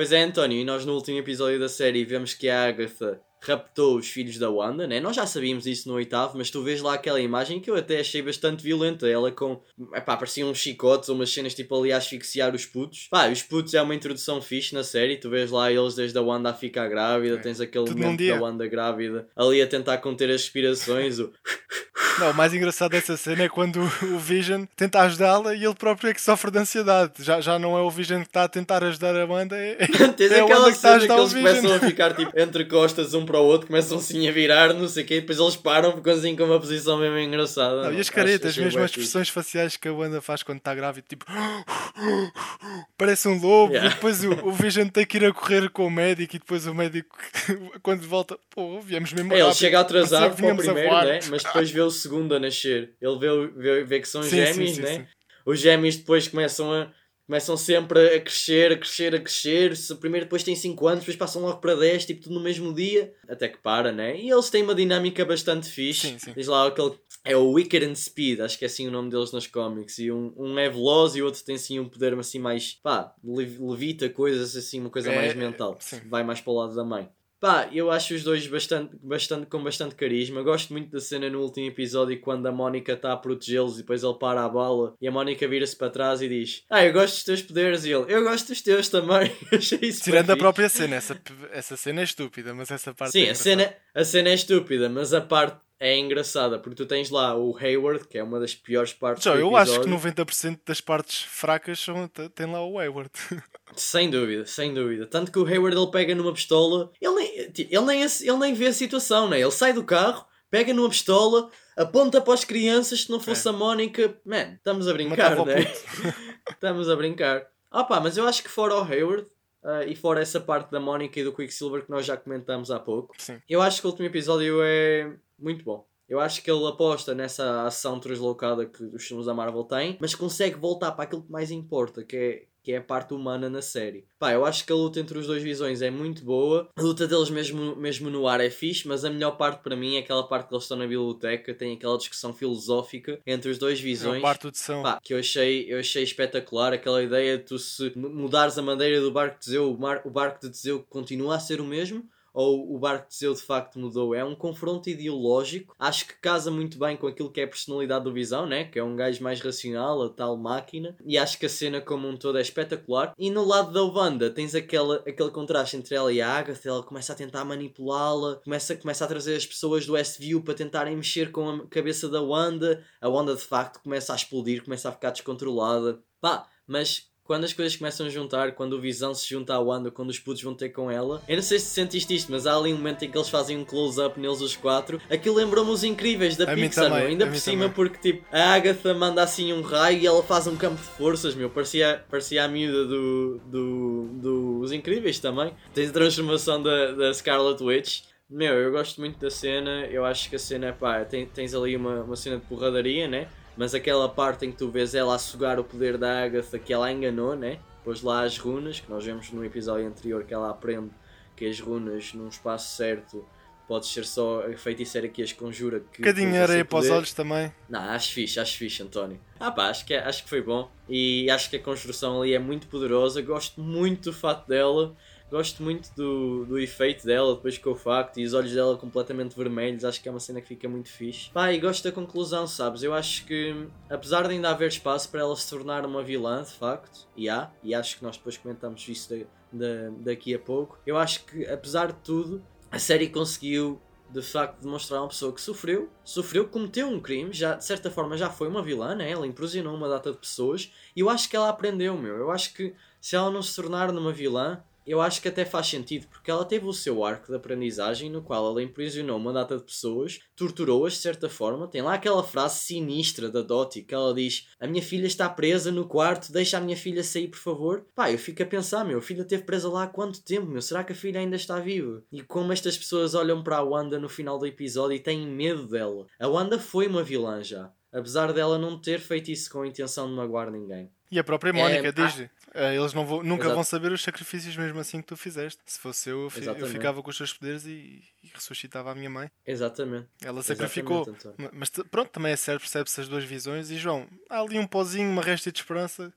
[0.00, 3.98] Pois é, António, e nós no último episódio da série vemos que a Agatha raptou
[3.98, 4.98] os filhos da Wanda, né?
[4.98, 8.00] Nós já sabíamos isso no oitavo, mas tu vês lá aquela imagem que eu até
[8.00, 9.06] achei bastante violenta.
[9.06, 9.60] Ela com.
[9.94, 13.08] Epá, pareciam uns chicotes ou umas cenas tipo ali a asfixiar os putos.
[13.10, 15.18] Pá, os putos é uma introdução fixe na série.
[15.18, 18.42] Tu vês lá eles desde a Wanda a ficar grávida, tens aquele Tudo momento da
[18.42, 21.18] Wanda grávida ali a tentar conter as respirações.
[21.18, 21.30] o...
[22.20, 26.10] Não, o mais engraçado dessa cena é quando o Vision tenta ajudá-la e ele próprio
[26.10, 27.12] é que sofre de ansiedade.
[27.20, 29.76] Já, já não é o Vision que está a tentar ajudar a Wanda, é,
[30.16, 33.44] Tens é aquela cena que eles começam a ficar tipo entre costas um para o
[33.44, 36.44] outro, começam assim a virar, não sei o quê, depois eles param, ficam assim com
[36.44, 37.84] uma posição mesmo engraçada.
[37.84, 41.06] Não, e as caretas, mesmo as expressões faciais que a Wanda faz quando está grávida,
[41.08, 41.24] tipo
[42.98, 43.88] parece um lobo, Yeah.
[43.88, 46.66] e depois o, o Vision tem que ir a correr com o médico, e depois
[46.66, 47.16] o médico,
[47.82, 51.20] quando volta, pô, viemos mesmo É, ele chega atrasado para o primeiro, né?
[51.30, 52.94] mas depois vê o segundo a nascer.
[53.00, 54.96] Ele vê, vê, vê que são Sim, gêmeos, sim, sim, né?
[54.96, 55.06] sim.
[55.46, 56.92] Os gêmeos depois começam a.
[57.26, 59.76] Começam sempre a crescer, a crescer, a crescer.
[59.76, 62.74] Se primeiro depois têm 5 anos, depois passam logo para 10, tipo tudo no mesmo
[62.74, 63.14] dia.
[63.28, 64.20] Até que para, né?
[64.20, 66.08] E eles têm uma dinâmica bastante fixe.
[66.08, 66.32] Sim, sim.
[66.32, 66.98] Diz lá aquele.
[67.24, 69.98] É o Wicked and Speed, acho que é assim o nome deles nos cómics.
[70.00, 72.72] E um, um é veloz e o outro tem assim um poder assim mais.
[72.82, 75.76] pá, lev- levita coisas assim, uma coisa É, mais mental.
[75.78, 76.00] sim.
[76.08, 77.08] Vai mais para o lado da mãe.
[77.40, 80.42] Pá, eu acho os dois bastante, bastante, com bastante carisma.
[80.42, 84.02] Gosto muito da cena no último episódio quando a Mónica está a protegê-los e depois
[84.02, 87.14] ele para a bala e a Mónica vira-se para trás e diz: Ah, eu gosto
[87.14, 87.84] dos teus poderes.
[87.86, 89.32] E ele: Eu gosto dos teus também.
[90.02, 91.18] Tirando a própria cena, essa,
[91.50, 94.90] essa cena é estúpida, mas essa parte Sim, é a cena, a cena é estúpida,
[94.90, 98.54] mas a parte é engraçada porque tu tens lá o Hayward, que é uma das
[98.54, 100.24] piores partes Já, do eu acho que episódio.
[100.26, 103.10] 90% das partes fracas são, tem lá o Hayward.
[103.74, 105.06] Sem dúvida, sem dúvida.
[105.06, 108.66] Tanto que o Hayward ele pega numa pistola, ele nem, ele nem, ele nem vê
[108.66, 109.40] a situação, né?
[109.40, 113.02] Ele sai do carro, pega numa pistola, aponta para as crianças.
[113.02, 115.72] Se não fosse a Mónica, man, estamos a brincar, né?
[116.50, 117.46] estamos a brincar.
[117.70, 119.24] Ah pá, mas eu acho que fora o Hayward
[119.62, 122.78] ah, e fora essa parte da Mónica e do Quicksilver que nós já comentamos há
[122.78, 123.40] pouco, Sim.
[123.48, 125.86] eu acho que o último episódio é muito bom.
[126.08, 130.12] Eu acho que ele aposta nessa ação translocada que os filmes da Marvel têm, mas
[130.12, 133.62] consegue voltar para aquilo que mais importa, que é, que é a parte humana na
[133.62, 134.04] série.
[134.18, 136.68] Pá, eu acho que a luta entre os dois visões é muito boa.
[136.76, 139.96] A luta deles mesmo, mesmo no ar é fixe, mas a melhor parte para mim
[139.96, 143.78] é aquela parte que eles estão na biblioteca, tem aquela discussão filosófica entre os dois
[143.78, 144.18] É visões.
[144.18, 144.82] o parto de São.
[144.82, 148.62] Pá, que eu achei, eu achei espetacular aquela ideia de tu se mu- mudares a
[148.62, 151.64] bandeira do barco de Teseu, o, mar- o barco de Teseu continua a ser o
[151.64, 152.04] mesmo
[152.40, 154.14] ou o barco de Teseu de facto mudou.
[154.14, 155.74] É um confronto ideológico.
[155.78, 158.64] Acho que casa muito bem com aquilo que é a personalidade do Visão, né?
[158.64, 160.96] Que é um gajo mais racional, a tal máquina.
[161.04, 163.12] E acho que a cena como um todo é espetacular.
[163.18, 166.68] E no lado da Wanda tens aquela, aquele contraste entre ela e a Agatha.
[166.68, 170.96] Ela começa a tentar manipulá-la, começa, começa a trazer as pessoas do Westview para tentarem
[170.96, 172.82] mexer com a cabeça da Wanda.
[173.02, 176.02] A Wanda de facto começa a explodir, começa a ficar descontrolada.
[176.22, 179.88] Pá, mas quando as coisas começam a juntar, quando o Visão se junta à Wanda,
[179.88, 182.56] quando os putos vão ter com ela, eu não sei se sentiste isto, mas há
[182.56, 185.00] ali um momento em que eles fazem um close-up neles os quatro.
[185.08, 187.74] Aquilo lembrou-me os incríveis da A Pixar, também, ainda por cima, também.
[187.76, 191.36] porque tipo, a Agatha manda assim um raio e ela faz um campo de forças,
[191.36, 191.48] meu.
[191.48, 195.54] Parecia, parecia a miúda do, do, dos incríveis também.
[195.72, 198.00] Tens a transformação da, da Scarlet Witch.
[198.28, 199.86] Meu, eu gosto muito da cena.
[199.86, 203.28] Eu acho que a cena, pá, tem, tens ali uma, uma cena de porradaria, né?
[203.60, 206.72] Mas aquela parte em que tu vês ela a sugar o poder da Agatha que
[206.72, 207.58] ela enganou, né?
[207.84, 210.88] Pôs lá as runas, que nós vemos no episódio anterior que ela aprende
[211.36, 213.22] que as runas num espaço certo
[213.68, 215.82] pode ser só a feiticeira que as conjura.
[215.92, 217.52] Que areia esse para os olhos também.
[217.68, 219.20] Não, acho fixe, acho fixe, António.
[219.38, 220.70] Ah pá, acho que, é- acho que foi bom.
[220.88, 223.20] E acho que a construção ali é muito poderosa.
[223.20, 224.96] Gosto muito do fato dela.
[225.30, 229.36] Gosto muito do, do efeito dela, depois com o facto e os olhos dela completamente
[229.36, 229.84] vermelhos.
[229.84, 231.30] Acho que é uma cena que fica muito fixe.
[231.30, 232.82] Pá, e gosto da conclusão, sabes?
[232.82, 236.50] Eu acho que, apesar de ainda haver espaço para ela se tornar uma vilã, de
[236.52, 240.78] facto, e há, e acho que nós depois comentamos isso da- da- daqui a pouco,
[240.86, 243.80] eu acho que, apesar de tudo, a série conseguiu
[244.12, 248.16] de facto demonstrar uma pessoa que sofreu, sofreu, cometeu um crime, já de certa forma
[248.16, 249.08] já foi uma vilã, né?
[249.08, 252.16] ela imprisionou uma data de pessoas e eu acho que ela aprendeu, meu.
[252.16, 255.66] Eu acho que se ela não se tornar numa vilã, eu acho que até faz
[255.66, 259.56] sentido, porque ela teve o seu arco de aprendizagem no qual ela imprisionou uma data
[259.56, 261.68] de pessoas, torturou-as de certa forma.
[261.68, 265.70] Tem lá aquela frase sinistra da Dottie que ela diz: A minha filha está presa
[265.70, 267.86] no quarto, deixa a minha filha sair, por favor.
[267.94, 270.62] Pá, eu fico a pensar, meu, a filha esteve presa lá há quanto tempo, meu?
[270.62, 272.02] Será que a filha ainda está viva?
[272.10, 275.66] E como estas pessoas olham para a Wanda no final do episódio e têm medo
[275.66, 276.06] dela.
[276.18, 277.70] A Wanda foi uma vilã já.
[277.92, 280.90] Apesar dela não ter feito isso com a intenção de magoar ninguém.
[281.10, 283.54] E a própria Mónica É, diz Eles não vão- nunca Exato.
[283.54, 285.60] vão saber os sacrifícios mesmo assim que tu fizeste.
[285.66, 289.30] Se fosse eu, eu, ficava com os teus poderes e, e ressuscitava a minha mãe.
[289.46, 290.08] Exatamente.
[290.22, 291.02] Ela sacrificou.
[291.02, 293.70] Exatamente, Mas pronto, também é certo, percebe-se as duas visões.
[293.70, 296.12] E João, há ali um pozinho, uma resta de esperança,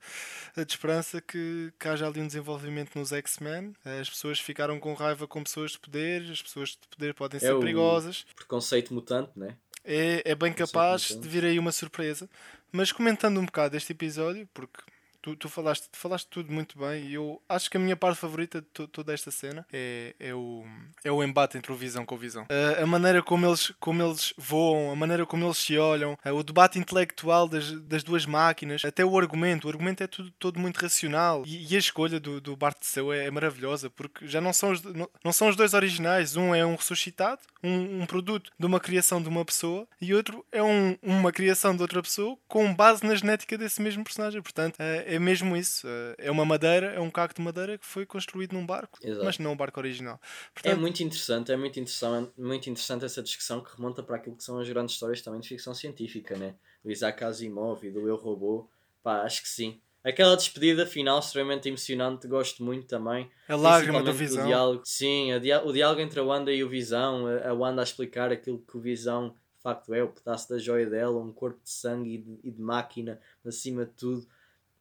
[0.56, 3.72] de esperança que, que haja ali um desenvolvimento nos X-Men.
[4.00, 7.52] As pessoas ficaram com raiva com pessoas de poder, as pessoas de poder podem ser
[7.54, 8.26] o- perigosas.
[8.34, 9.56] Preconceito mutante, né?
[9.84, 12.28] É, é bem capaz de vir aí uma surpresa.
[12.72, 14.80] Mas comentando um bocado este episódio, porque
[15.24, 18.60] tu, tu falaste, falaste tudo muito bem, e eu acho que a minha parte favorita
[18.60, 20.62] de to- toda esta cena é, é, o,
[21.02, 22.46] é o embate entre o Visão com o Visão.
[22.50, 26.30] A, a maneira como eles, como eles voam, a maneira como eles se olham, eh,
[26.30, 29.64] o debate intelectual das, das duas máquinas, até o argumento.
[29.66, 31.42] O argumento é tudo, todo muito racional.
[31.46, 34.72] E, e a escolha do, do Bart Seu é, é maravilhosa, porque já não são,
[34.72, 36.36] os, não, não são os dois originais.
[36.36, 40.44] Um é um ressuscitado, um, um produto de uma criação de uma pessoa, e outro
[40.52, 44.42] é um- uma criação de outra pessoa com base na genética desse mesmo personagem.
[44.42, 45.86] Portanto, eh, é mesmo isso.
[46.18, 49.24] É uma madeira, é um caco de madeira que foi construído num barco, Exato.
[49.24, 50.20] mas não um barco original.
[50.22, 54.36] É Portanto, muito interessante, é muito interessante, muito interessante essa discussão que remonta para aquilo
[54.36, 56.54] que são as grandes histórias também de ficção científica, né?
[56.84, 58.68] Do Isaac Asimov e do Eu Robô.
[59.02, 59.80] Pá, acho que sim.
[60.02, 63.30] Aquela despedida final extremamente emocionante, gosto muito também.
[63.48, 64.46] a lágrima do Visão.
[64.46, 68.30] diálogo, sim, o diálogo entre a Wanda e o Visão, a, a Wanda a explicar
[68.30, 71.70] aquilo que o Visão de facto é, o pedaço da joia dela, um corpo de
[71.70, 74.26] sangue e de, e de máquina, acima de tudo.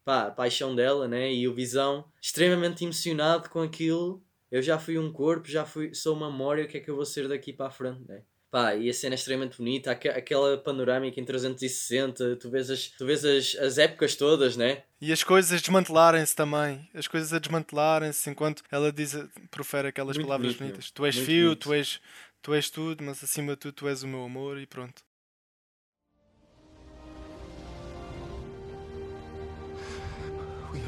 [0.06, 1.32] Pá, a paixão dela, né?
[1.34, 4.22] E o Visão extremamente emocionado com aquilo.
[4.52, 6.96] Eu já fui um corpo, já fui, sou uma memória, o que é que eu
[6.96, 8.22] vou ser daqui para a frente, né?
[8.52, 12.88] Pá, e a cena é extremamente bonita, aque- aquela panorâmica em 360, tu vês as,
[12.90, 14.84] tu vês as, as épocas todas, né?
[15.02, 16.88] E as coisas desmantelarem-se também.
[16.94, 19.16] As coisas a desmantelarem-se enquanto ela diz,
[19.50, 20.70] profere aquelas Muito palavras bonito, meu.
[20.72, 20.92] bonitas.
[20.92, 21.60] Tu és Muito fio, bonito.
[21.64, 22.00] tu és,
[22.44, 25.02] tu és tudo, mas acima de tudo tu és o meu amor e pronto.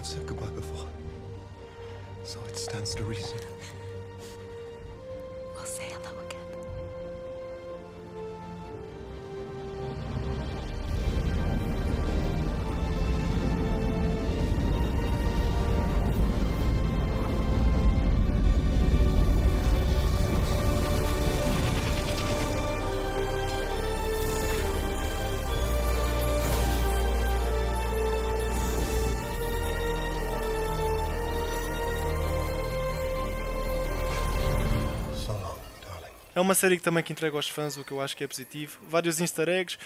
[0.06, 0.88] Have said goodbye before.
[2.26, 3.39] So it stands to reason.
[5.56, 6.35] We'll say hello again.
[36.36, 38.28] É uma série que também que entrega aos fãs o que eu acho que é
[38.28, 38.78] positivo.
[38.89, 39.78] Vários easter eggs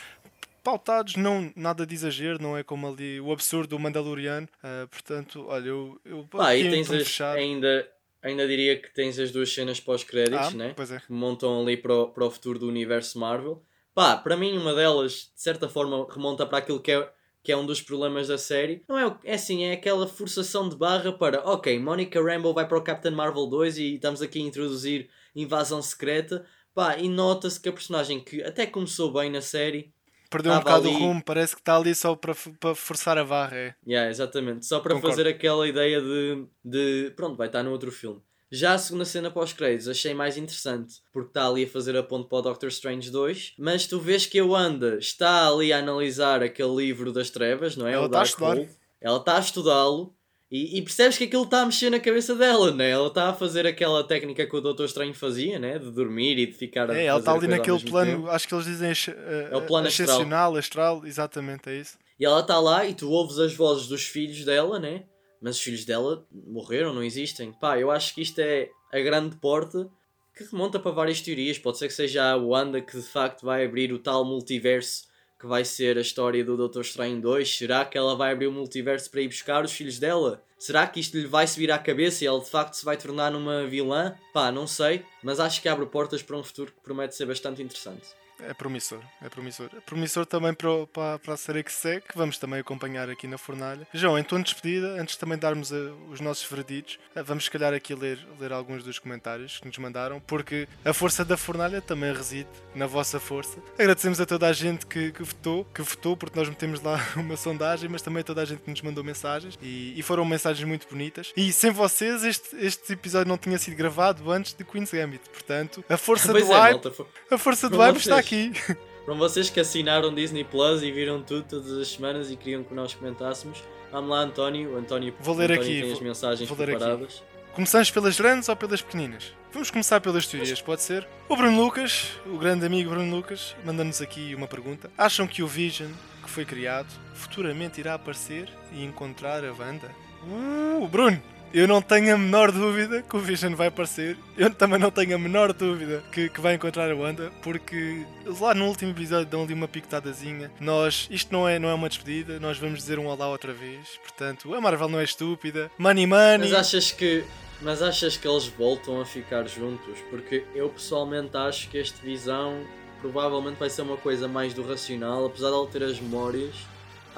[0.64, 4.48] pautados, não nada de exagero, não é como ali o absurdo do Mandaloriano.
[4.64, 7.88] Ah, portanto, olha, eu, eu Pá, e tens as, ainda,
[8.22, 10.76] ainda diria que tens as duas cenas pós-créditos, Ah, né?
[10.78, 11.00] é.
[11.00, 13.64] que montam ali para o, para o futuro do universo Marvel.
[13.94, 17.10] Pá, para mim uma delas, de certa forma, remonta para aquilo que é,
[17.44, 18.84] que é um dos problemas da série.
[18.88, 22.68] Não é, o- é assim, é aquela forçação de barra para, ok, Monica Rambeau vai
[22.68, 26.46] para o Captain Marvel 2 e estamos aqui a introduzir invasão secreta.
[26.74, 29.94] Pá, e nota-se que a personagem que até começou bem na série,
[30.30, 33.26] Perdeu um bocado o ali- rumo, parece que está ali só para, para forçar a
[33.26, 33.58] barra.
[33.58, 33.76] É.
[33.88, 34.64] Yeah, exatamente.
[34.66, 35.18] Só para Concordo.
[35.18, 37.12] fazer aquela ideia de, de.
[37.16, 38.22] Pronto, vai estar no outro filme.
[38.52, 42.28] Já a segunda cena pós-créditos achei mais interessante, porque está ali a fazer a ponte
[42.28, 43.54] para o Doctor Strange 2.
[43.60, 47.88] Mas tu vês que a Wanda está ali a analisar aquele livro das trevas, não
[47.88, 47.94] é?
[47.94, 48.58] Ela o está a estudar.
[49.02, 50.16] Ela está a estudá-lo
[50.52, 52.90] e, e percebes que aquilo está a mexer na cabeça dela, né?
[52.90, 55.78] Ela está a fazer aquela técnica que o Doutor Estranho fazia, né?
[55.78, 58.30] De dormir e de ficar a É, ela está ali naquele plano, tempo.
[58.30, 60.08] acho que eles dizem eh, É o plano astral.
[60.08, 62.00] excepcional, astral, exatamente, é isso.
[62.20, 65.04] E ela está lá e tu ouves as vozes dos filhos dela, né?
[65.42, 67.52] Mas os filhos dela morreram, não existem.
[67.54, 69.90] Pá, eu acho que isto é a grande porta
[70.36, 71.58] que remonta para várias teorias.
[71.58, 75.08] Pode ser que seja a Wanda que de facto vai abrir o tal multiverso
[75.40, 77.58] que vai ser a história do Doutor Estranho 2.
[77.58, 80.44] Será que ela vai abrir o multiverso para ir buscar os filhos dela?
[80.58, 83.32] Será que isto lhe vai subir à cabeça e ela de facto se vai tornar
[83.32, 84.18] numa vilã?
[84.34, 85.06] Pá, não sei.
[85.24, 88.19] Mas acho que abre portas para um futuro que promete ser bastante interessante.
[88.42, 89.70] É promissor, é promissor.
[89.76, 93.28] É promissor também para, para, para a série que segue, que vamos também acompanhar aqui
[93.28, 93.88] na Fornalha.
[93.94, 97.46] João, em tom de despedida, antes de também darmos eh, os nossos vereditos, eh, vamos
[97.46, 101.36] se calhar aqui ler, ler alguns dos comentários que nos mandaram, porque a força da
[101.36, 103.60] Fornalha também reside na vossa força.
[103.78, 107.36] Agradecemos a toda a gente que, que votou, que votou, porque nós metemos lá uma
[107.36, 110.68] sondagem, mas também a toda a gente que nos mandou mensagens, e, e foram mensagens
[110.68, 111.34] muito bonitas.
[111.36, 115.84] E sem vocês, este, este episódio não tinha sido gravado antes de Queen's Gambit, portanto,
[115.90, 116.92] a força Pois do é, hype,
[117.32, 118.29] a força do hype está vocês.
[118.30, 118.52] Aqui.
[119.06, 122.74] Para vocês que assinaram Disney Plus e viram tudo todas as semanas e queriam que
[122.74, 124.74] nós comentássemos, vamos lá, António.
[124.74, 126.78] O António, Vou ler António aqui, tem as mensagens vou ler aqui.
[126.78, 127.24] preparadas.
[127.54, 129.34] Começamos pelas grandes ou pelas pequeninas?
[129.52, 131.08] Vamos começar pelas teorias, pode ser?
[131.28, 134.92] O Bruno Lucas, o grande amigo Bruno Lucas, manda-nos aqui uma pergunta.
[134.96, 135.90] Acham que o Vision,
[136.24, 139.90] que foi criado, futuramente irá aparecer e encontrar a Wanda?
[140.24, 141.20] Uh, Bruno,
[141.54, 144.18] eu não tenho a menor dúvida que o Vision vai aparecer.
[144.38, 148.06] Eu também não tenho a menor dúvida que, que vai encontrar a Wanda, porque
[148.40, 150.52] lá no último episódio dão ali uma picotadazinha.
[150.60, 153.98] Nós, isto não é, não é uma despedida, nós vamos dizer um olá outra vez.
[154.02, 155.72] Portanto, a Marvel não é estúpida.
[155.78, 156.50] Money, money.
[156.50, 157.24] Mas achas que.
[157.62, 160.00] Mas achas que eles voltam a ficar juntos?
[160.10, 162.64] Porque eu pessoalmente acho que este visão
[163.02, 166.56] provavelmente vai ser uma coisa mais do racional, apesar de ele ter as memórias.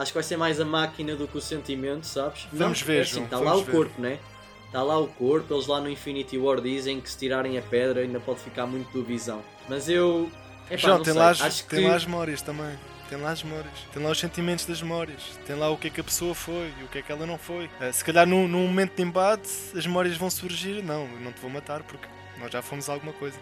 [0.02, 2.48] Acho que vai ser mais a máquina do que o sentimento, sabes?
[2.52, 4.20] Vamos Não, ver, é assim, João, Está lá o corpo, né?
[4.66, 8.02] Está lá o corpo, eles lá no Infinity War dizem que se tirarem a pedra
[8.02, 9.44] ainda pode ficar muito do visão.
[9.70, 10.32] Mas eu.
[10.70, 11.88] Epá, João, tem, lá as, acho tem que...
[11.88, 12.80] lá as memórias também.
[13.10, 13.74] Tem lá as memórias.
[13.94, 15.22] Tem lá os sentimentos das memórias.
[15.46, 17.26] Tem lá o que é que a pessoa foi e o que é que ela
[17.26, 17.70] não foi.
[17.82, 20.82] Eh, se calhar num, num momento de embate as memórias vão surgir.
[20.82, 22.08] Não, eu não te vou matar porque
[22.40, 23.38] nós já fomos alguma coisa.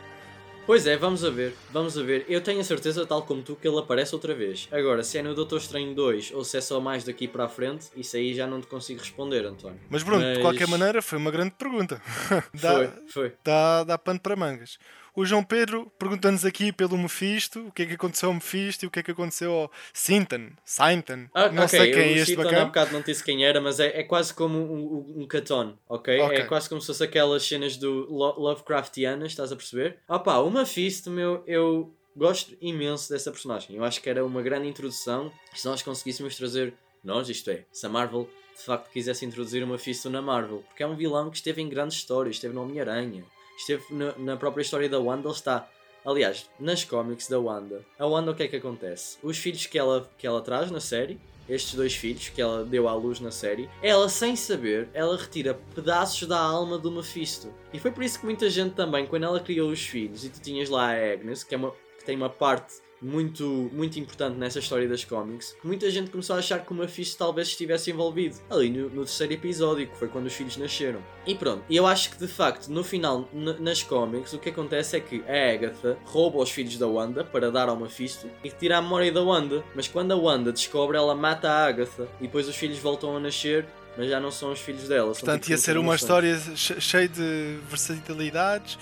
[0.69, 2.27] Pois é, vamos a ver, vamos a ver.
[2.29, 4.67] Eu tenho a certeza, tal como tu, que ele aparece outra vez.
[4.71, 7.49] Agora, se é no Doutor Estranho 2 ou se é só mais daqui para a
[7.49, 9.79] frente, isso aí já não te consigo responder, António.
[9.89, 11.99] Mas Bruno, de Mas- qualquer maneira, foi uma grande pergunta.
[12.53, 13.33] dá, Foi, foi.
[13.43, 14.77] dá, dá pano para mangas.
[15.19, 18.87] O João Pedro pergunta-nos aqui pelo Mephisto, o que é que aconteceu ao Mephisto e
[18.87, 22.25] o que é que aconteceu ao Sinton, Sinton, Ah, não ok, sei quem é este
[22.27, 22.65] Citon há bacana.
[22.67, 26.21] bocado não disse quem era, mas é, é quase como um, um, um Caton, ok?
[26.21, 26.37] Ok.
[26.37, 29.97] É quase como se fosse aquelas cenas do Lo Lovecraftianas, estás a perceber?
[30.07, 33.75] Ah pá, o Mephisto, meu, eu gosto imenso dessa personagem.
[33.75, 37.85] Eu acho que era uma grande introdução se nós conseguíssemos trazer, nós, isto é, se
[37.85, 41.35] a Marvel de facto quisesse introduzir o Mephisto na Marvel, porque é um vilão que
[41.35, 43.25] esteve em grandes histórias, esteve no Homem-Aranha,
[43.59, 45.67] esteve na, na própria história da Wanda, ele está
[46.05, 49.17] Aliás, nas cómics da Wanda, a Wanda o que é que acontece?
[49.21, 52.87] Os filhos que ela, que ela traz na série, estes dois filhos que ela deu
[52.87, 57.53] à luz na série, ela sem saber, ela retira pedaços da alma do Mephisto.
[57.73, 60.39] E foi por isso que muita gente também, quando ela criou os filhos, e tu
[60.39, 64.59] tinhas lá a Agnes, que, é uma, que tem uma parte muito, muito importante nessa
[64.59, 68.37] história das cómics, que muita gente começou a achar que o Mephisto talvez estivesse envolvido
[68.49, 70.99] ali no, no terceiro episódio, que foi quando os filhos nasceram.
[71.25, 74.99] E pronto, eu acho que de facto, no final, nas cómics, o que acontece é
[74.99, 78.81] que a Agatha rouba os filhos da Wanda para dar ao Mephisto e retira a
[78.81, 79.63] memória da Wanda.
[79.75, 83.19] Mas quando a Wanda descobre, ela mata a Agatha e depois os filhos voltam a
[83.19, 83.65] nascer.
[83.97, 85.11] Mas já não são os filhos dela.
[85.11, 88.77] Portanto, tipo ia ser uma história che- cheia de versatilidades.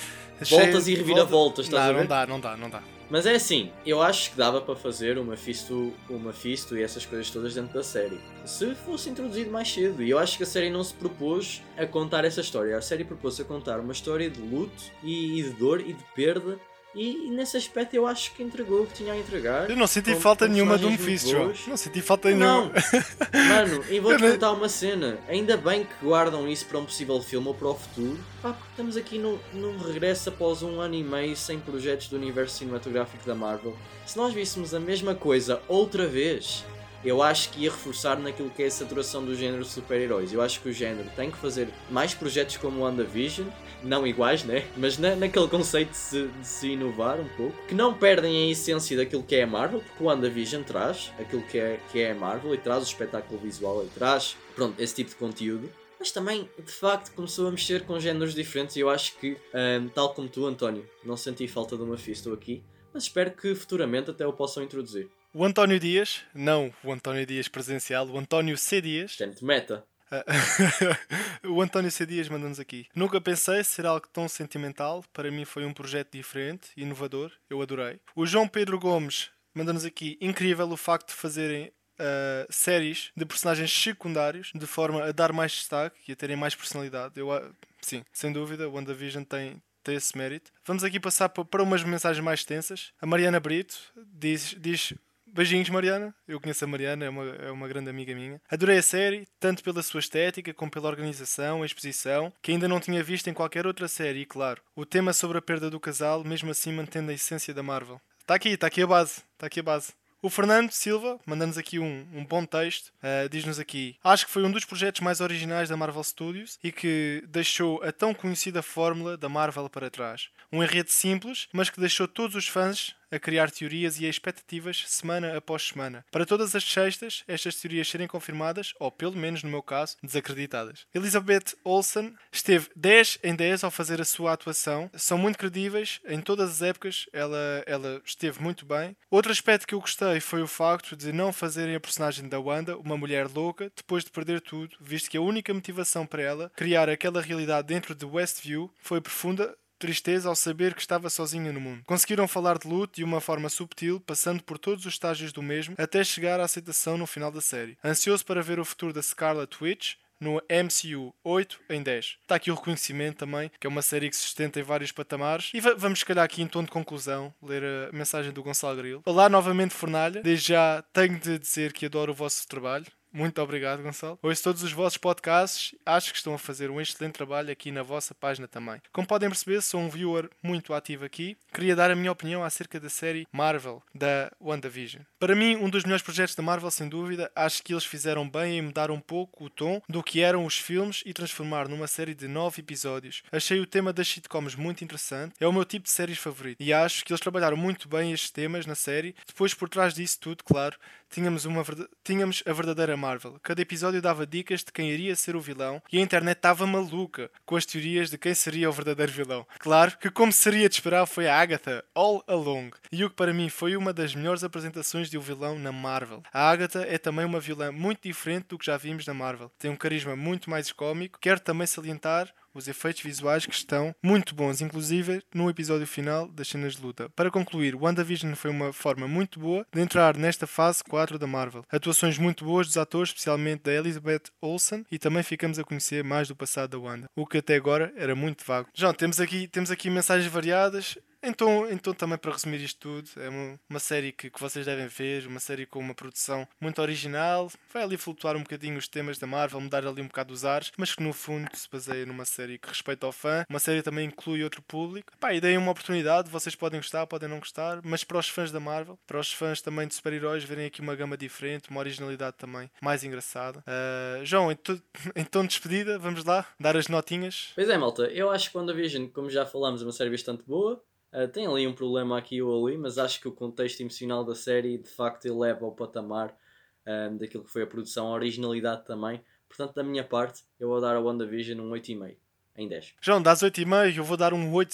[0.47, 2.01] Voltas cheia e reviravoltas, estás não, a ver?
[2.01, 2.83] Não dá, não dá, não dá.
[3.09, 7.05] Mas é assim, eu acho que dava para fazer o Mephisto, o Mephisto e essas
[7.05, 8.19] coisas todas dentro da série.
[8.45, 10.03] Se fosse introduzido mais cedo.
[10.03, 12.77] E eu acho que a série não se propôs a contar essa história.
[12.77, 16.03] A série propôs a contar uma história de luto e, e de dor e de
[16.15, 16.59] perda.
[16.95, 19.69] E, e nesse aspecto eu acho que entregou o que tinha a entregar.
[19.69, 21.53] Eu não senti Com falta nenhuma do Mephisto.
[21.67, 22.73] Não senti falta Não, nenhuma.
[23.49, 25.19] mano, e vou-te contar uma cena.
[25.27, 28.17] Ainda bem que guardam isso para um possível filme ou para o futuro.
[28.41, 32.15] Pá, porque estamos aqui num, num regresso após um ano e meio sem projetos do
[32.15, 33.77] universo cinematográfico da Marvel.
[34.05, 36.65] Se nós víssemos a mesma coisa outra vez,
[37.03, 40.33] eu acho que ia reforçar naquilo que é a saturação do género de super-heróis.
[40.33, 43.47] Eu acho que o género tem que fazer mais projetos como o WandaVision,
[43.83, 44.65] não iguais, né?
[44.75, 48.51] Mas na, naquele conceito de se, de se inovar um pouco, que não perdem a
[48.51, 52.11] essência daquilo que é a Marvel, porque o WandaVision traz aquilo que é, que é
[52.11, 55.69] a Marvel e traz o espetáculo visual e traz, pronto, esse tipo de conteúdo.
[55.99, 59.87] Mas também, de facto, começou a mexer com géneros diferentes e eu acho que, ahm,
[59.87, 62.63] tal como tu, António, não senti falta de uma Mephisto aqui,
[62.93, 65.09] mas espero que futuramente até o possam introduzir.
[65.33, 68.81] O António Dias, não o António Dias presencial, o António C.
[68.81, 69.17] Dias.
[69.19, 69.83] Muito meta.
[70.11, 70.23] Ah,
[71.47, 72.05] o António C.
[72.05, 72.87] Dias manda-nos aqui.
[72.95, 75.03] Nunca pensei ser algo tão sentimental.
[75.13, 77.31] Para mim foi um projeto diferente, inovador.
[77.49, 77.99] Eu adorei.
[78.15, 80.17] O João Pedro Gomes manda-nos aqui.
[80.21, 85.51] Incrível o facto de fazerem ah, séries de personagens secundários de forma a dar mais
[85.51, 87.19] destaque e a terem mais personalidade.
[87.19, 87.49] Eu, ah,
[87.81, 90.51] sim, sem dúvida, o WandaVision tem, tem esse mérito.
[90.65, 92.91] Vamos aqui passar pa- para umas mensagens mais tensas.
[93.01, 93.77] A Mariana Brito
[94.13, 94.93] diz, diz
[95.33, 96.13] Beijinhos, Mariana.
[96.27, 98.41] Eu conheço a Mariana, é uma, é uma grande amiga minha.
[98.49, 102.79] Adorei a série, tanto pela sua estética como pela organização, a exposição, que ainda não
[102.79, 106.23] tinha visto em qualquer outra série, e claro, o tema sobre a perda do casal,
[106.23, 108.01] mesmo assim mantendo a essência da Marvel.
[108.19, 109.93] Está aqui, está aqui a base, está aqui a base.
[110.19, 112.87] O Fernando Silva manda-nos aqui um, um bom texto.
[112.97, 116.71] Uh, Diz-nos aqui: Acho que foi um dos projetos mais originais da Marvel Studios e
[116.71, 120.29] que deixou a tão conhecida fórmula da Marvel para trás.
[120.51, 125.37] Um enredo simples, mas que deixou todos os fãs a criar teorias e expectativas semana
[125.37, 126.05] após semana.
[126.11, 130.85] Para todas as sextas, estas teorias serem confirmadas, ou pelo menos no meu caso, desacreditadas.
[130.93, 134.89] Elizabeth Olsen esteve 10 em 10 ao fazer a sua atuação.
[134.95, 138.95] São muito credíveis, em todas as épocas ela, ela esteve muito bem.
[139.09, 142.77] Outro aspecto que eu gostei foi o facto de não fazerem a personagem da Wanda
[142.77, 146.89] uma mulher louca depois de perder tudo, visto que a única motivação para ela criar
[146.89, 151.83] aquela realidade dentro de Westview foi profunda tristeza ao saber que estava sozinha no mundo.
[151.85, 155.75] Conseguiram falar de luto de uma forma subtil, passando por todos os estágios do mesmo,
[155.77, 157.77] até chegar à aceitação no final da série.
[157.83, 162.17] Ansioso para ver o futuro da Scarlet Witch, no MCU, 8 em 10.
[162.23, 165.51] Está aqui o reconhecimento também, que é uma série que se sustenta em vários patamares.
[165.53, 168.77] E va- vamos, se calhar, aqui em tom de conclusão, ler a mensagem do Gonçalo
[168.77, 169.03] Grilo.
[169.05, 170.23] Olá novamente, Fornalha.
[170.23, 172.87] Desde já tenho de dizer que adoro o vosso trabalho.
[173.11, 174.19] Muito obrigado, Gonçalo.
[174.21, 175.73] Ouço todos os vossos podcasts.
[175.85, 178.81] Acho que estão a fazer um excelente trabalho aqui na vossa página também.
[178.91, 181.37] Como podem perceber, sou um viewer muito ativo aqui.
[181.53, 185.03] Queria dar a minha opinião acerca da série Marvel, da WandaVision.
[185.19, 187.31] Para mim, um dos melhores projetos da Marvel, sem dúvida.
[187.35, 190.57] Acho que eles fizeram bem em mudar um pouco o tom do que eram os
[190.57, 193.23] filmes e transformar numa série de nove episódios.
[193.31, 195.33] Achei o tema das sitcoms muito interessante.
[195.39, 196.61] É o meu tipo de séries favorito.
[196.61, 199.15] E acho que eles trabalharam muito bem estes temas na série.
[199.25, 200.77] Depois, por trás disso tudo, claro,
[201.09, 201.63] tínhamos, uma,
[202.03, 203.39] tínhamos a verdadeira Marvel.
[203.41, 207.29] Cada episódio dava dicas de quem iria ser o vilão e a internet estava maluca
[207.45, 209.45] com as teorias de quem seria o verdadeiro vilão.
[209.59, 212.71] Claro que, como seria de esperar, foi a Agatha all along.
[212.91, 216.23] E o que para mim foi uma das melhores apresentações de um vilão na Marvel.
[216.33, 219.51] A Agatha é também uma vilã muito diferente do que já vimos na Marvel.
[219.57, 221.19] Tem um carisma muito mais cómico.
[221.19, 226.47] Quero também salientar os efeitos visuais que estão muito bons, inclusive no episódio final das
[226.47, 227.09] cenas de luta.
[227.09, 231.63] Para concluir, WandaVision foi uma forma muito boa de entrar nesta fase 4 da Marvel.
[231.69, 236.27] Atuações muito boas dos atores, especialmente da Elizabeth Olsen, e também ficamos a conhecer mais
[236.27, 238.69] do passado da Wanda, o que até agora era muito vago.
[238.73, 240.97] João, temos aqui, temos aqui mensagens variadas.
[241.21, 244.87] Então, então, também para resumir isto tudo, é uma, uma série que, que vocês devem
[244.87, 249.17] ver, uma série com uma produção muito original, vai ali flutuar um bocadinho os temas
[249.17, 252.25] da Marvel, mudar ali um bocado os ares, mas que no fundo se baseia numa
[252.25, 255.11] série que respeita ao fã, uma série também inclui outro público.
[255.19, 258.51] Pá, e deem uma oportunidade, vocês podem gostar, podem não gostar, mas para os fãs
[258.51, 262.37] da Marvel, para os fãs também de super-heróis, verem aqui uma gama diferente, uma originalidade
[262.37, 263.63] também mais engraçada.
[263.65, 264.53] Ah, João,
[265.31, 267.51] tom de despedida, vamos lá, dar as notinhas.
[267.55, 270.81] Pois é, malta, eu acho que WandaVision, como já falámos, é uma série bastante boa.
[271.17, 274.35] Uh, tem ali um problema aqui ou ali, mas acho que o contexto emocional da
[274.35, 276.37] série de facto eleva ao patamar
[276.85, 279.21] um, daquilo que foi a produção, a originalidade também.
[279.47, 282.15] Portanto, da minha parte, eu vou dar a WandaVision um 8,5
[282.55, 282.93] em 10.
[283.01, 284.73] João, das 8,5 eu vou dar um 8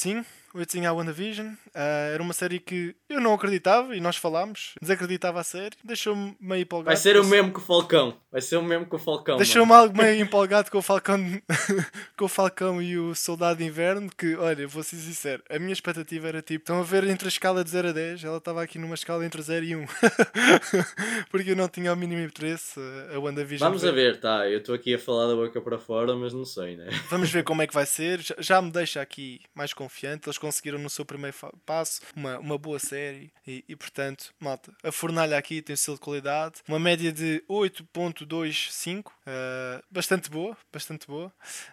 [0.53, 1.53] 8 à WandaVision.
[1.73, 4.75] Ah, era uma série que eu não acreditava e nós falámos.
[4.81, 5.75] Desacreditava a série.
[5.83, 6.93] Deixou-me meio empolgado.
[6.93, 8.17] Vai ser o mesmo que o Falcão.
[8.31, 9.37] Vai ser o mesmo que o Falcão.
[9.37, 11.19] Deixou-me algo meio empolgado com o Falcão
[12.17, 14.09] com o Falcão e o Soldado de Inverno.
[14.15, 17.29] Que, olha, vou ser sincero, a minha expectativa era tipo: estão a ver entre a
[17.29, 19.85] escala de 0 a 10, ela estava aqui numa escala entre 0 e 1.
[21.29, 22.79] Porque eu não tinha o mínimo interesse.
[23.13, 23.67] A WandaVision.
[23.67, 24.47] Vamos a ver, tá?
[24.49, 26.89] Eu estou aqui a falar da boca para fora, mas não sei, né?
[27.09, 28.19] Vamos ver como é que vai ser.
[28.21, 30.27] Já, já me deixa aqui mais confiante.
[30.27, 31.35] Eles conseguiram no seu primeiro
[31.65, 33.31] passo uma, uma boa série.
[33.47, 36.55] E, e, portanto, malta, a fornalha aqui tem o selo de qualidade.
[36.67, 39.09] Uma média de 8.25.
[39.25, 41.31] ah, bastante boa, bastante boa.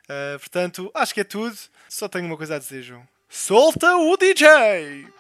[0.09, 1.57] Ah, portanto, acho que é tudo.
[1.89, 3.07] Só tenho uma coisa a dizer, João.
[3.29, 5.20] Solta o DJ!